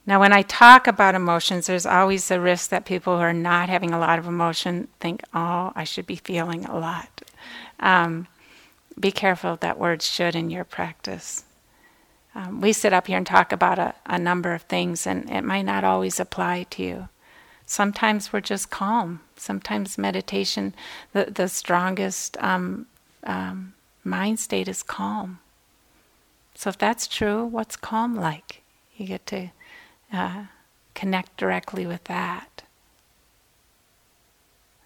[0.06, 3.70] Now, when I talk about emotions, there's always the risk that people who are not
[3.70, 7.22] having a lot of emotion think, oh, I should be feeling a lot.
[7.80, 8.28] Um,
[9.00, 11.46] be careful that word should in your practice.
[12.36, 15.44] Um, we sit up here and talk about a, a number of things, and it
[15.44, 17.10] might not always apply to you.
[17.66, 19.22] Sometimes we're just calm.
[19.38, 20.76] Sometimes meditation,
[21.14, 22.88] the, the strongest um,
[23.24, 25.40] um, mind state is calm.
[26.56, 28.62] So, if that's true, what's calm like?
[28.96, 29.50] You get to
[30.12, 30.46] uh,
[30.94, 32.64] connect directly with that.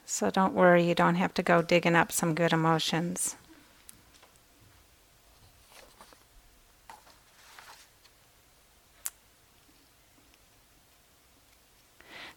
[0.09, 3.35] So don't worry, you don't have to go digging up some good emotions.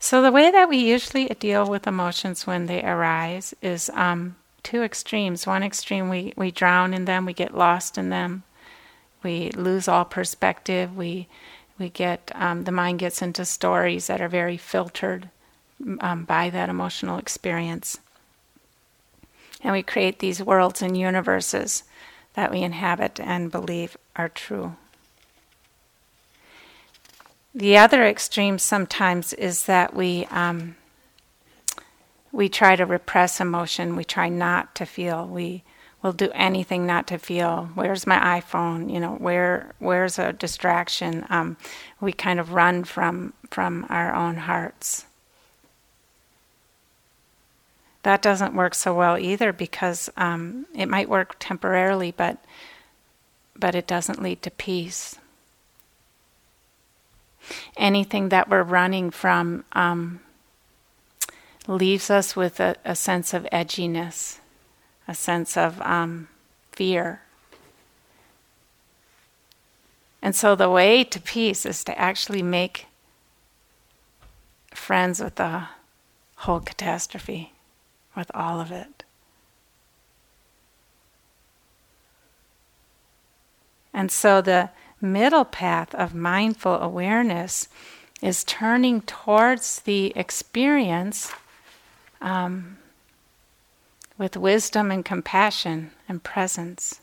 [0.01, 4.83] So, the way that we usually deal with emotions when they arise is um, two
[4.83, 5.47] extremes.
[5.47, 8.43] One extreme, we, we drown in them, we get lost in them,
[9.23, 11.29] we lose all perspective, we
[11.79, 15.31] we get um, the mind gets into stories that are very filtered
[16.01, 17.99] um, by that emotional experience.
[19.63, 21.85] And we create these worlds and universes
[22.35, 24.77] that we inhabit and believe are true.
[27.55, 30.77] The other extreme sometimes is that we um,
[32.33, 35.63] we try to repress emotion we try not to feel we
[36.03, 37.71] will do anything not to feel.
[37.75, 38.93] Where's my iPhone?
[38.93, 41.27] You know, where where's a distraction?
[41.29, 41.57] Um,
[42.01, 45.05] we kind of run from from our own hearts.
[48.03, 52.39] That doesn't work so well either because um, it might work temporarily, but
[53.55, 55.17] but it doesn't lead to peace.
[57.77, 60.21] Anything that we're running from um,
[61.71, 64.41] leaves us with a, a sense of edginess
[65.11, 66.29] a sense of um,
[66.71, 67.23] fear.
[70.23, 72.87] And so the way to peace is to actually make
[74.73, 75.65] friends with the
[76.37, 77.55] whole catastrophe,
[78.15, 79.03] with all of it.
[83.93, 87.67] And so the middle path of mindful awareness
[88.23, 91.33] is turning towards the experience
[92.21, 92.79] um,
[94.19, 97.01] with wisdom and compassion and presence.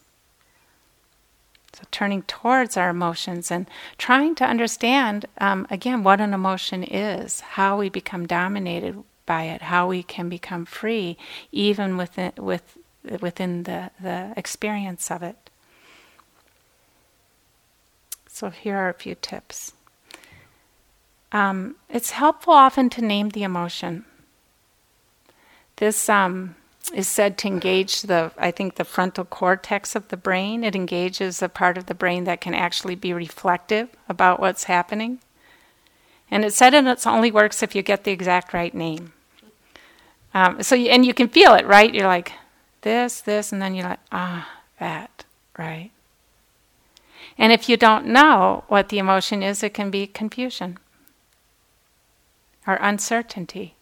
[1.74, 7.42] So, turning towards our emotions and trying to understand, um, again, what an emotion is,
[7.42, 11.18] how we become dominated by it, how we can become free,
[11.52, 12.78] even within, with,
[13.20, 15.52] within the, the experience of it.
[18.28, 19.74] So, here are a few tips.
[21.32, 24.06] Um, it's helpful often to name the emotion.
[25.78, 26.56] This um,
[26.94, 30.64] is said to engage the, I think, the frontal cortex of the brain.
[30.64, 35.20] It engages a part of the brain that can actually be reflective about what's happening.
[36.30, 39.14] And it said it only works if you get the exact right name.
[40.34, 41.94] Um, so, you, and you can feel it, right?
[41.94, 42.34] You're like,
[42.82, 44.50] this, this, and then you're like, ah,
[44.80, 45.26] that,
[45.58, 45.92] right?
[47.38, 50.80] And if you don't know what the emotion is, it can be confusion
[52.66, 53.77] or uncertainty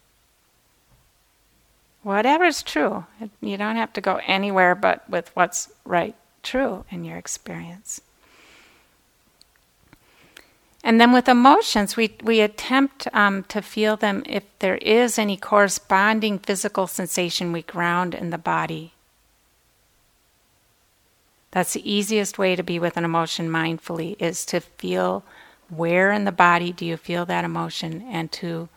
[2.05, 3.03] whatever's true.
[3.41, 7.99] You don't have to go anywhere but with what's right true in your experience.
[10.83, 15.35] And then with emotions, we, we attempt um, to feel them if there is any
[15.35, 18.93] corresponding physical sensation, we ground in the body.
[21.49, 25.23] That's the easiest way to be with an emotion mindfully is to feel
[25.69, 28.69] where in the body do you feel that emotion and to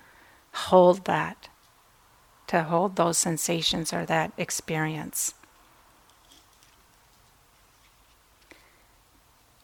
[0.53, 1.48] hold that,
[2.49, 5.35] to hold those sensations or that experience.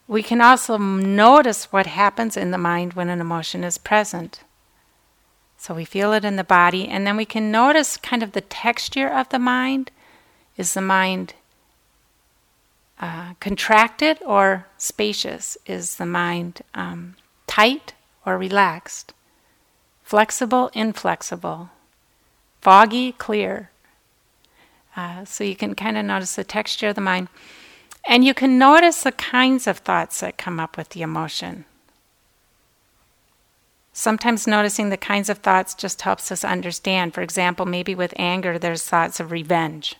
[0.07, 4.41] We can also notice what happens in the mind when an emotion is present.
[5.57, 8.41] So we feel it in the body, and then we can notice kind of the
[8.41, 9.89] texture of the mind.
[10.57, 11.33] Is the mind
[12.99, 15.57] uh, contracted or spacious?
[15.65, 17.15] Is the mind um,
[17.47, 17.93] tight
[18.27, 19.13] or relaxed?
[20.03, 21.71] Flexible, inflexible?
[22.65, 23.69] Foggy, clear?
[24.95, 27.27] Uh, so you can kind of notice the texture of the mind.
[28.07, 31.65] And you can notice the kinds of thoughts that come up with the emotion.
[33.93, 37.13] Sometimes noticing the kinds of thoughts just helps us understand.
[37.13, 39.97] For example, maybe with anger, there's thoughts of revenge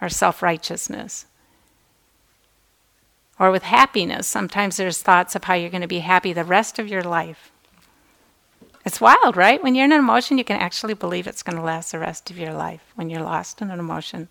[0.00, 1.26] or self righteousness.
[3.38, 6.78] Or with happiness, sometimes there's thoughts of how you're going to be happy the rest
[6.78, 7.52] of your life.
[8.86, 9.60] It's wild, right?
[9.60, 12.30] When you're in an emotion, you can actually believe it's going to last the rest
[12.30, 14.28] of your life when you're lost in an emotion.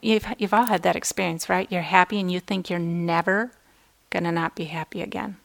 [0.00, 1.70] You've, you've all had that experience, right?
[1.70, 3.52] You're happy and you think you're never
[4.08, 5.36] going to not be happy again.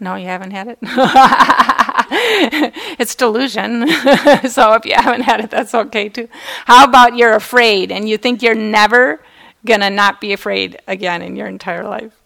[0.00, 0.78] No, you haven't had it?
[2.98, 3.86] it's delusion.
[4.48, 6.26] so if you haven't had it, that's okay too.
[6.64, 9.20] How about you're afraid and you think you're never
[9.66, 12.18] going to not be afraid again in your entire life?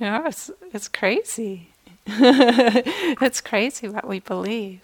[0.00, 1.69] Know, it's, it's crazy.
[3.20, 4.80] it's crazy what we believe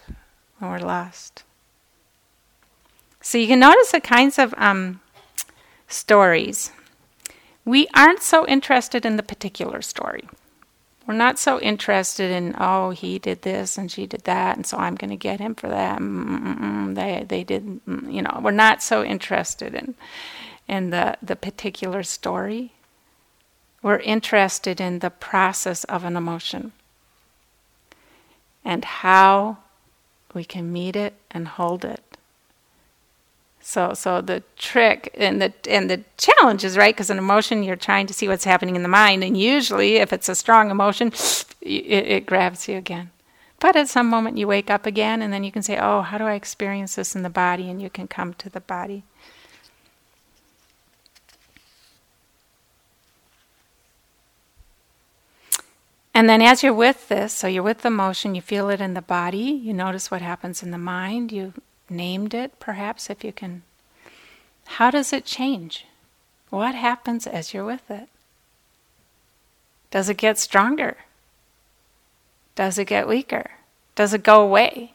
[0.59, 1.43] when we're lost.
[3.21, 5.01] So you can notice the kinds of um,
[5.89, 6.71] stories.
[7.65, 10.29] We aren't so interested in the particular story.
[11.07, 14.77] We're not so interested in, oh, he did this and she did that, and so
[14.77, 16.01] I'm going to get him for that.
[16.01, 18.41] Mm-mm-mm, they they did, mm, you know.
[18.43, 19.95] We're not so interested in
[20.69, 22.73] in the the particular story.
[23.83, 26.73] We're interested in the process of an emotion
[28.67, 29.57] and how
[30.35, 32.03] we can meet it and hold it
[33.67, 37.75] so, so the trick and the and the challenge is right because an emotion you're
[37.75, 41.09] trying to see what's happening in the mind, and usually if it's a strong emotion,
[41.61, 41.67] it,
[42.15, 43.11] it grabs you again.
[43.59, 46.17] But at some moment you wake up again, and then you can say, "Oh, how
[46.17, 49.03] do I experience this in the body?" And you can come to the body.
[56.17, 58.95] And then as you're with this, so you're with the motion, you feel it in
[58.95, 61.53] the body, you notice what happens in the mind, you
[61.91, 63.65] named it, perhaps, if you can.
[64.65, 65.85] How does it change?
[66.49, 68.09] What happens as you're with it?
[69.91, 70.97] Does it get stronger?
[72.55, 73.51] Does it get weaker?
[73.95, 74.95] Does it go away?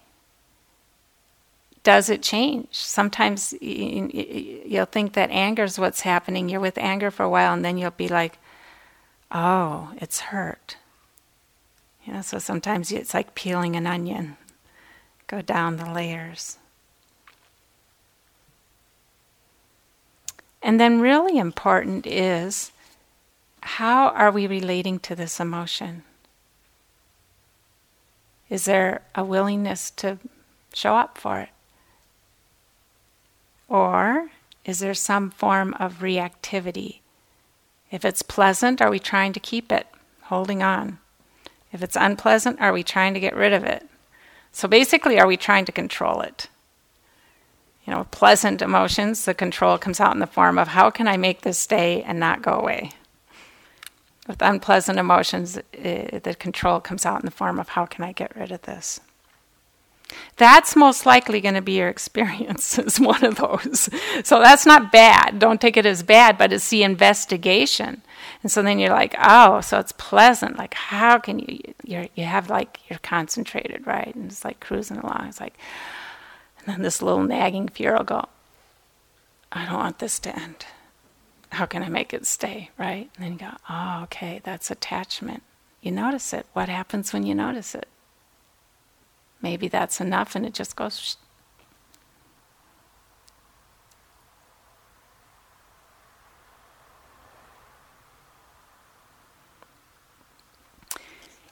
[1.83, 2.69] Does it change?
[2.71, 6.49] Sometimes you'll think that anger is what's happening.
[6.49, 8.39] You're with anger for a while, and then you'll be like,
[9.31, 10.77] oh, it's hurt.
[12.05, 14.37] You know, so sometimes it's like peeling an onion,
[15.27, 16.57] go down the layers.
[20.63, 22.71] And then, really important is
[23.61, 26.03] how are we relating to this emotion?
[28.49, 30.19] Is there a willingness to
[30.73, 31.49] show up for it?
[33.67, 34.29] Or
[34.65, 36.99] is there some form of reactivity?
[37.89, 39.87] If it's pleasant, are we trying to keep it,
[40.23, 40.99] holding on?
[41.71, 43.87] If it's unpleasant, are we trying to get rid of it?
[44.51, 46.47] So basically, are we trying to control it?
[47.85, 51.17] you know, pleasant emotions, the control comes out in the form of how can I
[51.17, 52.91] make this stay and not go away?
[54.27, 58.11] With unpleasant emotions, it, the control comes out in the form of how can I
[58.11, 58.99] get rid of this?
[60.37, 63.89] That's most likely going to be your experience as one of those.
[64.23, 65.39] So that's not bad.
[65.39, 68.03] Don't take it as bad, but it's the investigation.
[68.43, 70.57] And so then you're like, oh, so it's pleasant.
[70.57, 71.59] Like, how can you?
[71.83, 74.13] You're, you have like you're concentrated, right?
[74.15, 75.27] And it's like cruising along.
[75.27, 75.57] It's like,
[76.59, 78.25] and then this little nagging fear will go,
[79.51, 80.65] I don't want this to end.
[81.51, 83.09] How can I make it stay, right?
[83.15, 85.43] And then you go, oh, okay, that's attachment.
[85.81, 86.45] You notice it.
[86.53, 87.87] What happens when you notice it?
[89.41, 91.17] Maybe that's enough and it just goes.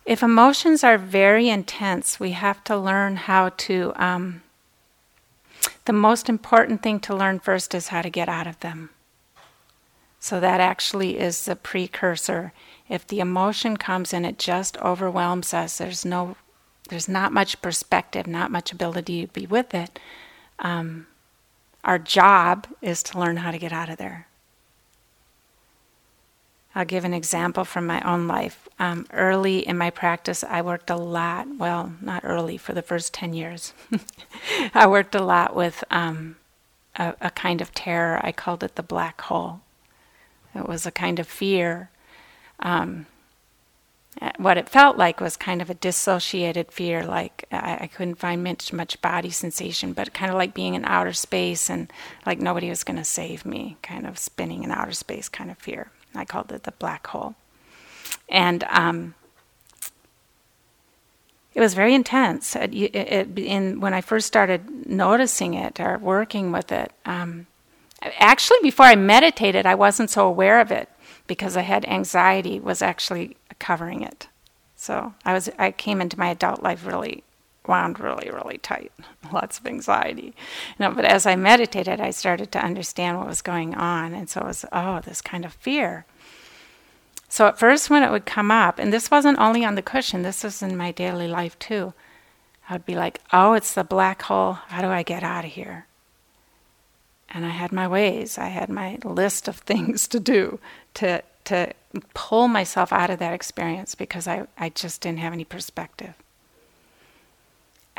[0.10, 4.42] If emotions are very intense, we have to learn how to um,
[5.86, 8.90] the most important thing to learn first is how to get out of them.
[10.20, 12.54] So that actually is the precursor.
[12.90, 16.38] If the emotion comes and it just overwhelms us, there's no,
[16.90, 20.00] there's not much perspective, not much ability to be with it.
[20.58, 21.06] Um,
[21.84, 24.26] our job is to learn how to get out of there.
[26.76, 28.70] I'll give an example from my own life.
[28.78, 31.48] Um, early in my practice, I worked a lot.
[31.58, 33.74] Well, not early, for the first 10 years.
[34.74, 36.36] I worked a lot with um,
[36.96, 38.20] a, a, kind of terror.
[38.24, 39.62] I called it the black hole.
[40.54, 41.90] It was a kind of fear.
[42.60, 43.08] Um,
[44.38, 48.44] what it felt like was kind of a dissociated fear, like I, I couldn't find
[48.44, 51.92] much, much body sensation, but kind of like being in outer space and
[52.26, 55.58] like nobody was going to save me, kind of spinning in outer space kind of
[55.58, 55.92] fear.
[56.16, 57.36] I called it the black hole.
[58.28, 59.16] And um,
[61.54, 62.56] it was very intense.
[62.56, 67.48] It, it, in, when I first started noticing it or working with it, um,
[68.02, 70.90] actually, before I meditated, I wasn't so aware of it
[71.28, 74.28] because I had anxiety was actually covering it.
[74.76, 77.24] So I was I came into my adult life really
[77.68, 78.92] wound really really tight,
[79.34, 80.34] lots of anxiety.
[80.78, 84.30] You know, but as I meditated, I started to understand what was going on, and
[84.30, 86.06] so it was oh this kind of fear.
[87.32, 90.24] So at first, when it would come up, and this wasn't only on the cushion,
[90.24, 91.94] this was in my daily life too.
[92.68, 94.54] I would be like, oh, it's the black hole.
[94.54, 95.86] How do I get out of here?
[97.30, 98.38] And I had my ways.
[98.40, 100.60] I had my list of things to do
[100.96, 101.74] to to
[102.14, 106.14] pull myself out of that experience because I, I just didn't have any perspective.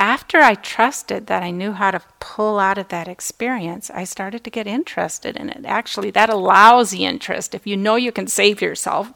[0.01, 4.43] After I trusted that I knew how to pull out of that experience, I started
[4.43, 5.63] to get interested in it.
[5.63, 7.53] Actually, that allows the interest.
[7.53, 9.13] If you know you can save yourself,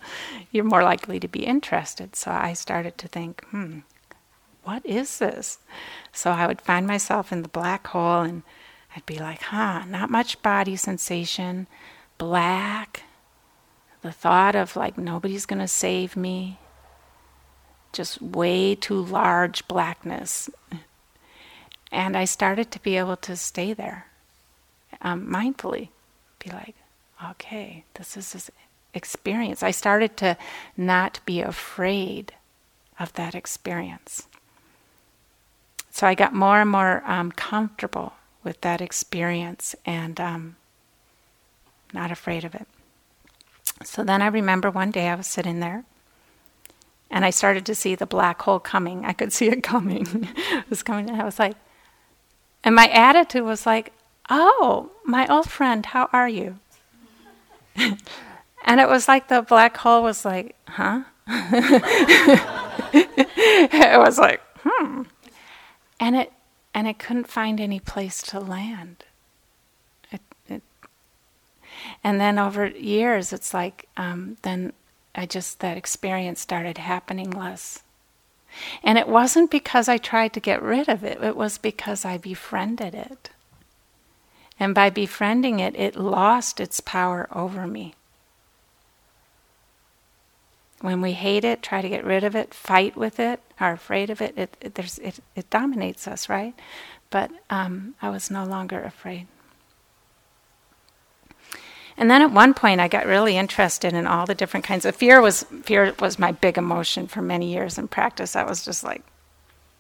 [0.51, 2.15] you're more likely to be interested.
[2.15, 3.79] So I started to think, hmm,
[4.63, 5.57] what is this?
[6.11, 8.43] So I would find myself in the black hole and
[8.95, 11.65] I'd be like, huh, not much body sensation,
[12.19, 13.01] black,
[14.03, 16.59] the thought of like nobody's going to save me,
[17.95, 20.49] just way too large blackness.
[21.91, 24.07] And I started to be able to stay there
[25.01, 25.89] um, mindfully,
[26.39, 26.75] be like,
[27.31, 28.51] okay, this is this
[28.93, 29.63] experience.
[29.63, 30.37] I started to
[30.75, 32.33] not be afraid
[32.99, 34.27] of that experience.
[35.91, 40.55] So I got more and more um, comfortable with that experience and um,
[41.93, 42.67] not afraid of it.
[43.83, 45.85] So then I remember one day I was sitting there
[47.12, 49.06] and I started to see the black hole coming.
[49.06, 50.28] I could see it coming.
[50.51, 51.56] it was coming and I was like
[52.66, 53.93] and my attitude was like,
[54.28, 56.58] "Oh, my old friend, how are you?"
[57.76, 61.03] and it was like the black hole was like, "Huh?"
[62.93, 65.03] it was like, "Hmm."
[65.99, 66.34] And it
[66.74, 69.06] and it couldn't find any place to land.
[70.12, 70.64] It, it,
[72.03, 74.74] And then over years, it's like, um, then
[75.16, 77.84] I just, that experience started happening less.
[78.84, 82.18] And it wasn't because I tried to get rid of it, it was because I
[82.18, 83.30] befriended it.
[84.59, 87.93] And by befriending it, it lost its power over me.
[90.80, 94.09] When we hate it, try to get rid of it, fight with it, are afraid
[94.09, 96.53] of it, it, it, it, it dominates us, right?
[97.09, 99.28] But um, I was no longer afraid.
[101.97, 104.95] And then at one point, I got really interested in all the different kinds of
[104.95, 105.21] fear.
[105.21, 108.33] Was fear was my big emotion for many years in practice.
[108.33, 109.03] That was just like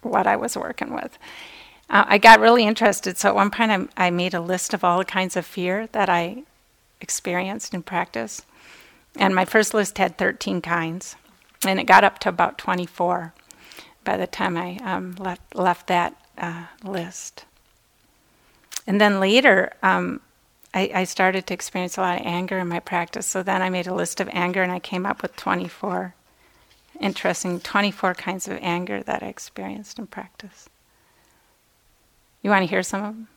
[0.01, 1.17] what I was working with.
[1.89, 3.17] Uh, I got really interested.
[3.17, 5.87] So at one point, I, I made a list of all the kinds of fear
[5.91, 6.43] that I
[7.01, 8.41] experienced in practice.
[9.17, 11.15] And my first list had 13 kinds,
[11.65, 13.33] and it got up to about 24
[14.03, 17.45] by the time I um, left left that uh, list.
[18.87, 20.21] And then later, um,
[20.75, 23.25] I, I started to experience a lot of anger in my practice.
[23.25, 26.13] So then I made a list of anger and I came up with 24
[26.99, 30.69] interesting 24 kinds of anger that I experienced in practice.
[32.41, 33.27] You want to hear some of them?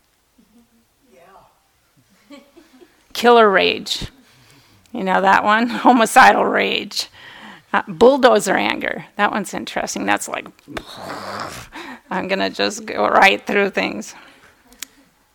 [1.12, 2.38] Yeah.
[3.12, 4.08] Killer rage.
[4.92, 5.68] You know that one?
[5.68, 7.08] Homicidal rage.
[7.72, 9.06] Uh, bulldozer anger.
[9.16, 10.06] That one's interesting.
[10.06, 10.46] That's like,
[12.10, 14.14] I'm going to just go right through things.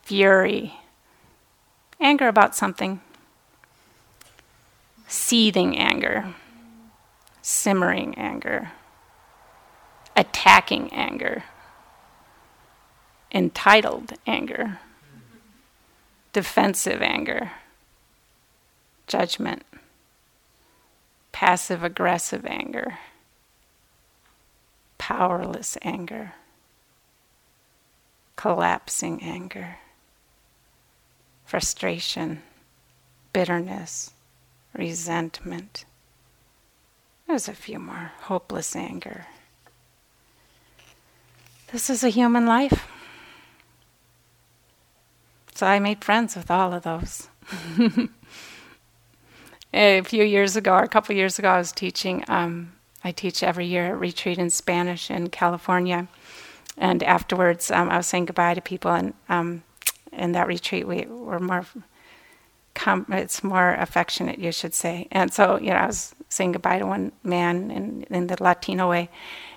[0.04, 0.74] Fury
[1.99, 3.01] anger about something,
[5.07, 6.33] seething anger,
[7.41, 8.71] simmering anger,
[10.15, 11.43] attacking anger,
[13.31, 14.79] entitled anger,
[16.31, 17.51] defensive anger,
[19.07, 19.63] judgment,
[21.31, 22.99] passive aggressive anger,
[24.97, 26.33] powerless anger,
[28.35, 29.77] collapsing anger
[31.54, 32.41] frustration,
[33.32, 34.12] bitterness,
[34.76, 35.86] resentment.
[37.28, 38.12] There's a few more.
[38.22, 39.28] Hopeless anger.
[41.72, 42.88] This is a human life.
[45.54, 47.30] So I made friends with all of those.
[49.76, 52.26] a few years ago, or a couple years ago, I was teaching.
[52.28, 52.74] Um,
[53.04, 56.08] I teach every year at retreat in Spanish in California,
[56.80, 59.62] and afterwards, um, I was saying goodbye to people, and um,
[60.18, 61.66] in that retreat, we were more.
[62.76, 65.07] Com- it's more affectionate, you should say.
[65.11, 68.89] And so, you know, I was saying goodbye to one man in, in the Latino
[68.89, 69.09] way,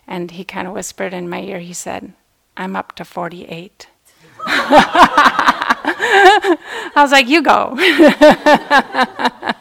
[0.07, 1.59] and he kind of whispered in my ear.
[1.59, 2.13] He said,
[2.59, 3.89] "I'm up to 48."
[4.47, 6.59] I
[6.97, 7.75] was like, "You go."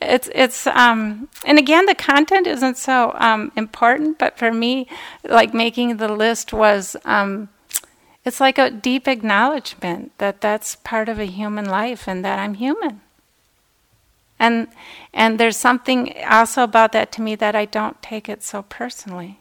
[0.00, 4.88] it's it's um, and again the content isn't so um, important, but for me,
[5.24, 7.48] like making the list was um,
[8.24, 12.54] it's like a deep acknowledgement that that's part of a human life and that I'm
[12.54, 13.00] human.
[14.38, 14.68] And
[15.12, 19.40] and there's something also about that to me that I don't take it so personally.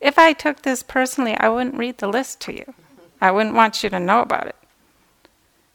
[0.00, 2.74] If I took this personally, I wouldn't read the list to you.
[3.20, 4.56] I wouldn't want you to know about it.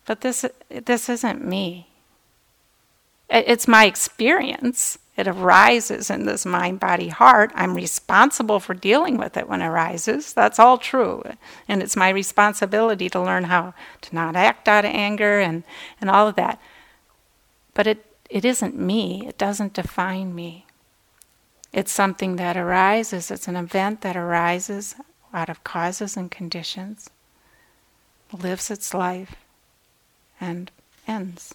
[0.05, 1.87] But this this isn't me.
[3.29, 4.97] It's my experience.
[5.17, 7.51] It arises in this mind, body, heart.
[7.53, 10.33] I'm responsible for dealing with it when it arises.
[10.33, 11.23] That's all true.
[11.67, 15.63] And it's my responsibility to learn how to not act out of anger and,
[15.99, 16.61] and all of that.
[17.73, 20.65] But it, it isn't me, it doesn't define me.
[21.73, 24.95] It's something that arises, it's an event that arises
[25.33, 27.09] out of causes and conditions,
[28.31, 29.35] lives its life,
[30.39, 30.71] and
[31.07, 31.53] ends.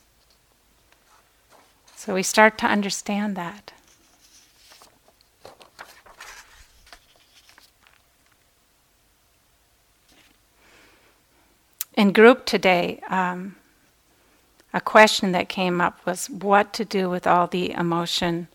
[2.06, 3.72] So we start to understand that.
[11.94, 13.56] In group today, um,
[14.72, 18.46] a question that came up was what to do with all the emotion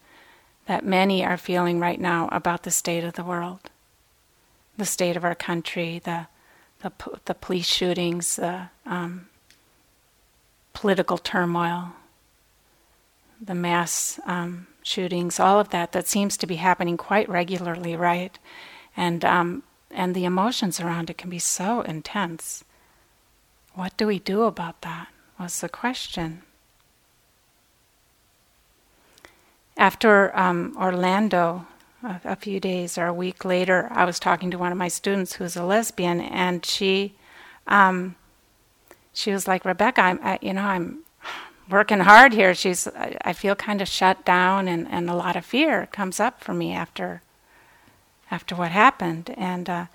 [0.68, 3.70] that many are feeling right now about the state of the world,
[4.78, 6.28] the state of our country, the
[6.80, 6.92] the,
[7.26, 9.28] the police shootings, the um,
[10.74, 11.92] political turmoil,
[13.42, 18.38] the mass um, shootings, all of that that seems to be happening quite regularly, right?
[18.96, 22.64] And um, and the emotions around it can be so intense.
[23.74, 25.08] What do we do about that?
[25.40, 26.44] Was the question.
[29.78, 31.66] After um, Orlando,
[32.04, 34.90] a, a, few days or a week later, I was talking to one of my
[34.90, 37.16] students who's a lesbian, and she,
[37.68, 38.16] um,
[39.14, 41.00] she was like, Rebecca, I'm, I, you know, I'm
[41.72, 42.54] working hard here.
[42.54, 46.20] She's, I, I feel kind of shut down, and, and a lot of fear comes
[46.20, 47.22] up for me after,
[48.30, 49.34] after what happened.
[49.38, 49.86] And uh,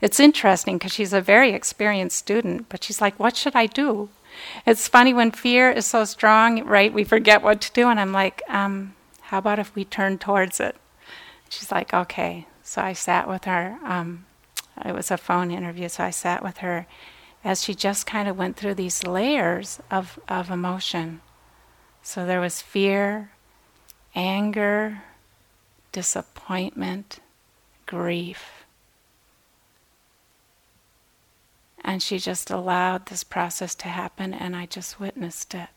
[0.00, 4.08] it's interesting because she's a very experienced student, but she's like, "What should I do?"
[4.66, 6.92] It's funny when fear is so strong, right?
[6.92, 10.60] We forget what to do, and I'm like, um, "How about if we turn towards
[10.60, 10.76] it?"
[11.48, 13.78] She's like, "Okay." So I sat with her.
[13.84, 14.26] Um,
[14.84, 16.86] it was a phone interview, so I sat with her
[17.46, 21.20] as she just kind of went through these layers of, of emotion.
[22.02, 23.30] So there was fear,
[24.16, 25.02] anger,
[25.92, 27.20] disappointment,
[27.86, 28.64] grief.
[31.84, 35.68] And she just allowed this process to happen, and I just witnessed it.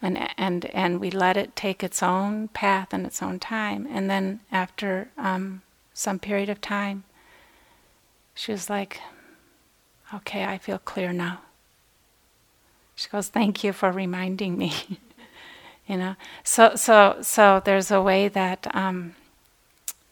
[0.00, 3.86] And, and, and we let it take its own path and its own time.
[3.90, 5.60] And then, after um,
[5.92, 7.04] some period of time,
[8.34, 9.02] she was like,
[10.14, 11.40] Okay, I feel clear now.
[12.94, 14.72] She goes, Thank you for reminding me.
[15.86, 16.16] you know?
[16.44, 19.14] So so so there's a way that um,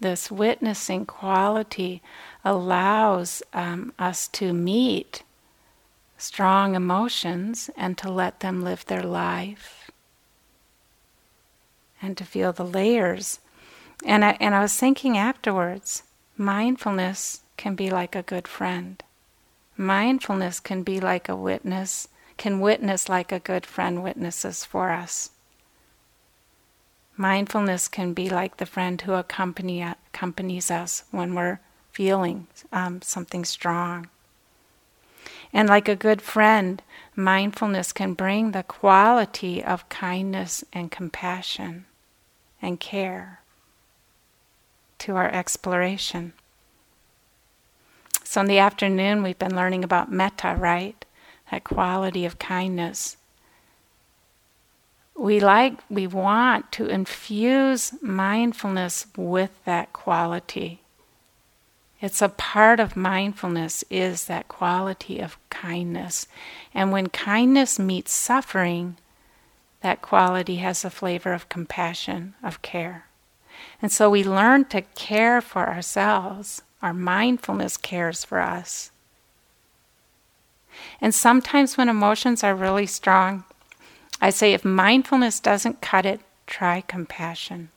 [0.01, 2.03] this witnessing quality
[2.45, 5.23] allows um, us to meet
[6.19, 9.91] strong emotions and to let them live their life
[12.03, 13.41] and to feel the layers.
[14.05, 16.03] And I, and I was thinking afterwards,
[16.37, 19.03] mindfulness can be like a good friend.
[19.77, 25.31] Mindfulness can be like a witness, can witness like a good friend witnesses for us.
[27.17, 31.61] Mindfulness can be like the friend who accompany, accompanies us when we're
[31.93, 34.09] feeling um, something strong.
[35.53, 36.83] And like a good friend,
[37.15, 41.87] mindfulness can bring the quality of kindness and compassion
[42.61, 43.41] and care
[44.99, 46.33] to our exploration.
[48.25, 51.05] So in the afternoon, we've been learning about metta, right?
[51.51, 53.17] That quality of kindness.
[55.17, 60.81] We like, we want to infuse mindfulness with that quality.
[62.01, 66.27] It's a part of mindfulness is that quality of kindness.
[66.75, 68.97] And when kindness meets suffering,
[69.83, 73.07] that quality has a flavor of compassion, of care.
[73.81, 78.91] And so we learn to care for ourselves our mindfulness cares for us.
[81.01, 83.45] And sometimes when emotions are really strong,
[84.21, 87.71] I say if mindfulness doesn't cut it, try compassion,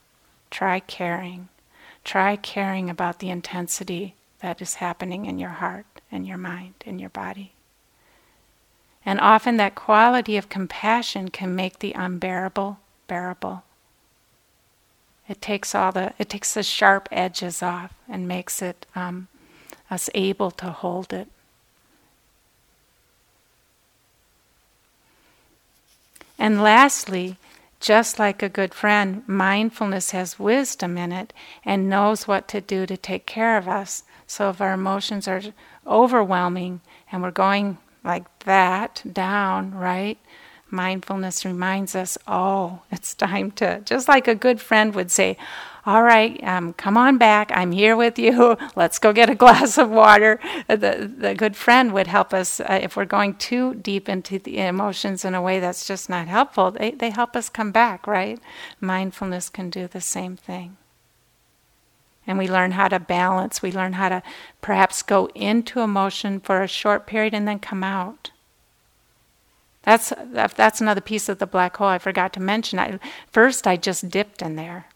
[0.51, 1.47] try caring,
[2.03, 6.99] try caring about the intensity that is happening in your heart and your mind and
[6.99, 7.53] your body.
[9.05, 13.63] And often that quality of compassion can make the unbearable bearable.
[15.27, 19.27] It takes all the it takes the sharp edges off and makes it um,
[19.91, 21.27] us able to hold it.
[26.39, 27.37] And lastly,
[27.79, 31.33] just like a good friend, mindfulness has wisdom in it
[31.65, 34.03] and knows what to do to take care of us.
[34.25, 35.41] So if our emotions are
[35.85, 40.17] overwhelming and we're going like that down, right?
[40.69, 45.37] Mindfulness reminds us, oh, it's time to, just like a good friend would say,
[45.87, 47.49] all right, um, come on back.
[47.53, 48.57] I'm here with you.
[48.75, 50.37] Let's go get a glass of water.
[50.67, 54.59] The, the good friend would help us uh, if we're going too deep into the
[54.59, 56.71] emotions in a way that's just not helpful.
[56.71, 58.37] They, they help us come back, right?
[58.81, 60.75] Mindfulness can do the same thing.
[62.27, 63.61] And we learn how to balance.
[63.61, 64.23] We learn how to
[64.59, 68.31] perhaps go into emotion for a short period and then come out.
[69.87, 72.77] That's that's another piece of the black hole I forgot to mention.
[72.77, 72.99] I,
[73.31, 74.87] first, I just dipped in there.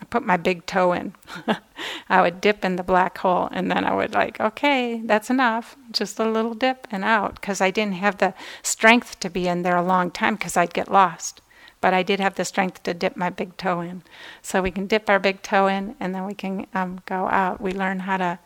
[0.00, 1.16] I put my big toe in.
[2.08, 5.74] I would dip in the black hole, and then I would like, okay, that's enough.
[5.90, 8.32] Just a little dip and out, because I didn't have the
[8.62, 11.40] strength to be in there a long time, because I'd get lost.
[11.80, 14.04] But I did have the strength to dip my big toe in.
[14.40, 17.60] So we can dip our big toe in, and then we can um, go out.
[17.60, 18.38] We learn how to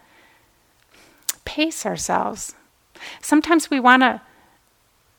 [1.45, 2.55] pace ourselves.
[3.21, 4.23] Sometimes we want to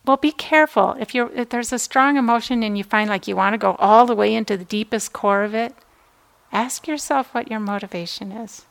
[0.06, 0.96] well, be careful.
[1.00, 3.74] If you're if there's a strong emotion and you find like you want to go
[3.78, 5.74] all the way into the deepest core of it,
[6.52, 8.66] ask yourself what your motivation is.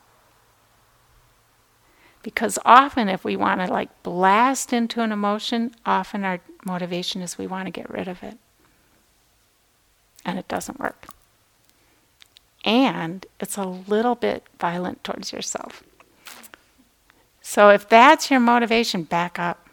[2.22, 7.36] Because often if we want to like blast into an emotion, often our motivation is
[7.36, 8.38] we want to get rid of it.
[10.24, 11.06] And it doesn't work.
[12.64, 15.82] And it's a little bit violent towards yourself.
[17.42, 19.63] So if that's your motivation, back up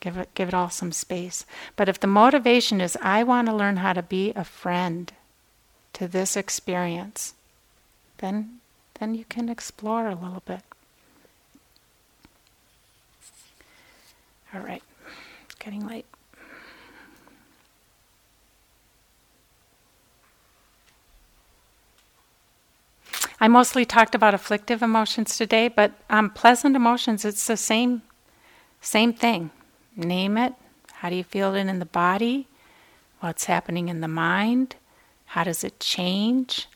[0.00, 1.44] Give it, give it all some space.
[1.76, 5.12] But if the motivation is, I want to learn how to be a friend
[5.94, 7.34] to this experience,
[8.18, 8.60] then,
[9.00, 10.62] then you can explore a little bit.
[14.54, 14.82] All right,
[15.44, 16.06] it's getting late.
[23.40, 28.02] I mostly talked about afflictive emotions today, but um, pleasant emotions, it's the same,
[28.80, 29.50] same thing.
[29.98, 30.54] Name it.
[30.92, 32.46] How do you feel it in the body?
[33.18, 34.76] What's happening in the mind?
[35.26, 36.68] How does it change?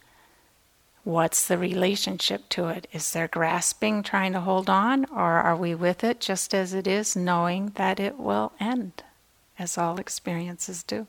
[1.05, 2.89] What's the relationship to it?
[2.93, 6.89] Is there grasping, trying to hold on, or are we with it just as it
[6.89, 9.05] is, knowing that it will end,
[9.57, 11.07] as all experiences do?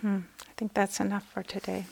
[0.00, 1.84] Hmm, I think that's enough for today.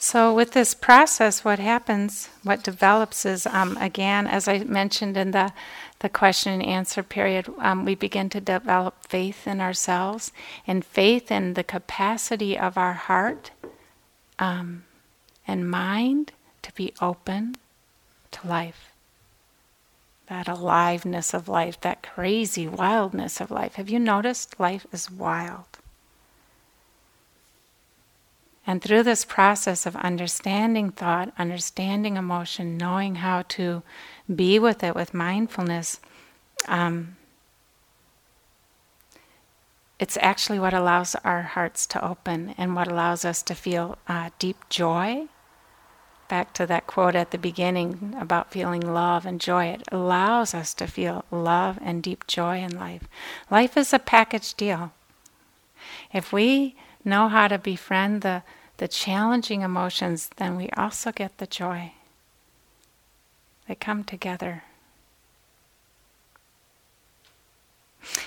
[0.00, 5.30] So, with this process, what happens, what develops is, um, again, as I mentioned in
[5.30, 5.52] the,
[6.00, 10.32] the question and answer period, um, we begin to develop faith in ourselves
[10.66, 13.52] and faith in the capacity of our heart
[14.40, 14.82] um,
[15.46, 16.32] and mind
[16.62, 17.54] to be open
[18.32, 18.91] to life
[20.32, 23.74] that aliveness of life, that crazy wildness of life.
[23.74, 25.78] Have you noticed life is wild?
[28.66, 33.82] And through this process of understanding thought, understanding emotion, knowing how to
[34.34, 36.00] be with it with mindfulness,
[36.66, 37.16] um,
[39.98, 44.30] it's actually what allows our hearts to open and what allows us to feel uh,
[44.38, 45.28] deep joy
[46.32, 49.66] back to that quote at the beginning about feeling love and joy.
[49.66, 53.02] It allows us to feel love and deep joy in life.
[53.50, 54.94] Life is a package deal.
[56.10, 56.74] If we
[57.04, 58.44] know how to befriend the,
[58.78, 61.92] the challenging emotions, then we also get the joy.
[63.68, 64.64] They come together.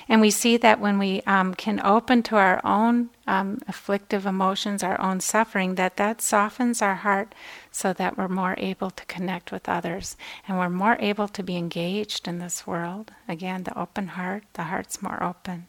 [0.07, 4.83] And we see that when we um, can open to our own um, afflictive emotions,
[4.83, 7.33] our own suffering, that that softens our heart
[7.71, 10.15] so that we're more able to connect with others
[10.47, 13.11] and we're more able to be engaged in this world.
[13.27, 15.67] Again, the open heart, the heart's more open.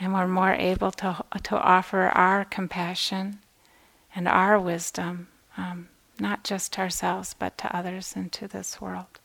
[0.00, 3.38] And we're more able to, to offer our compassion
[4.14, 5.88] and our wisdom um,
[6.18, 9.20] not just to ourselves, but to others and to this world.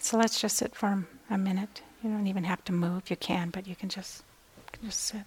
[0.00, 1.82] So let's just sit for a minute.
[2.02, 3.08] You don't even have to move.
[3.08, 4.22] You can, but you can just,
[4.58, 5.22] you can just sit.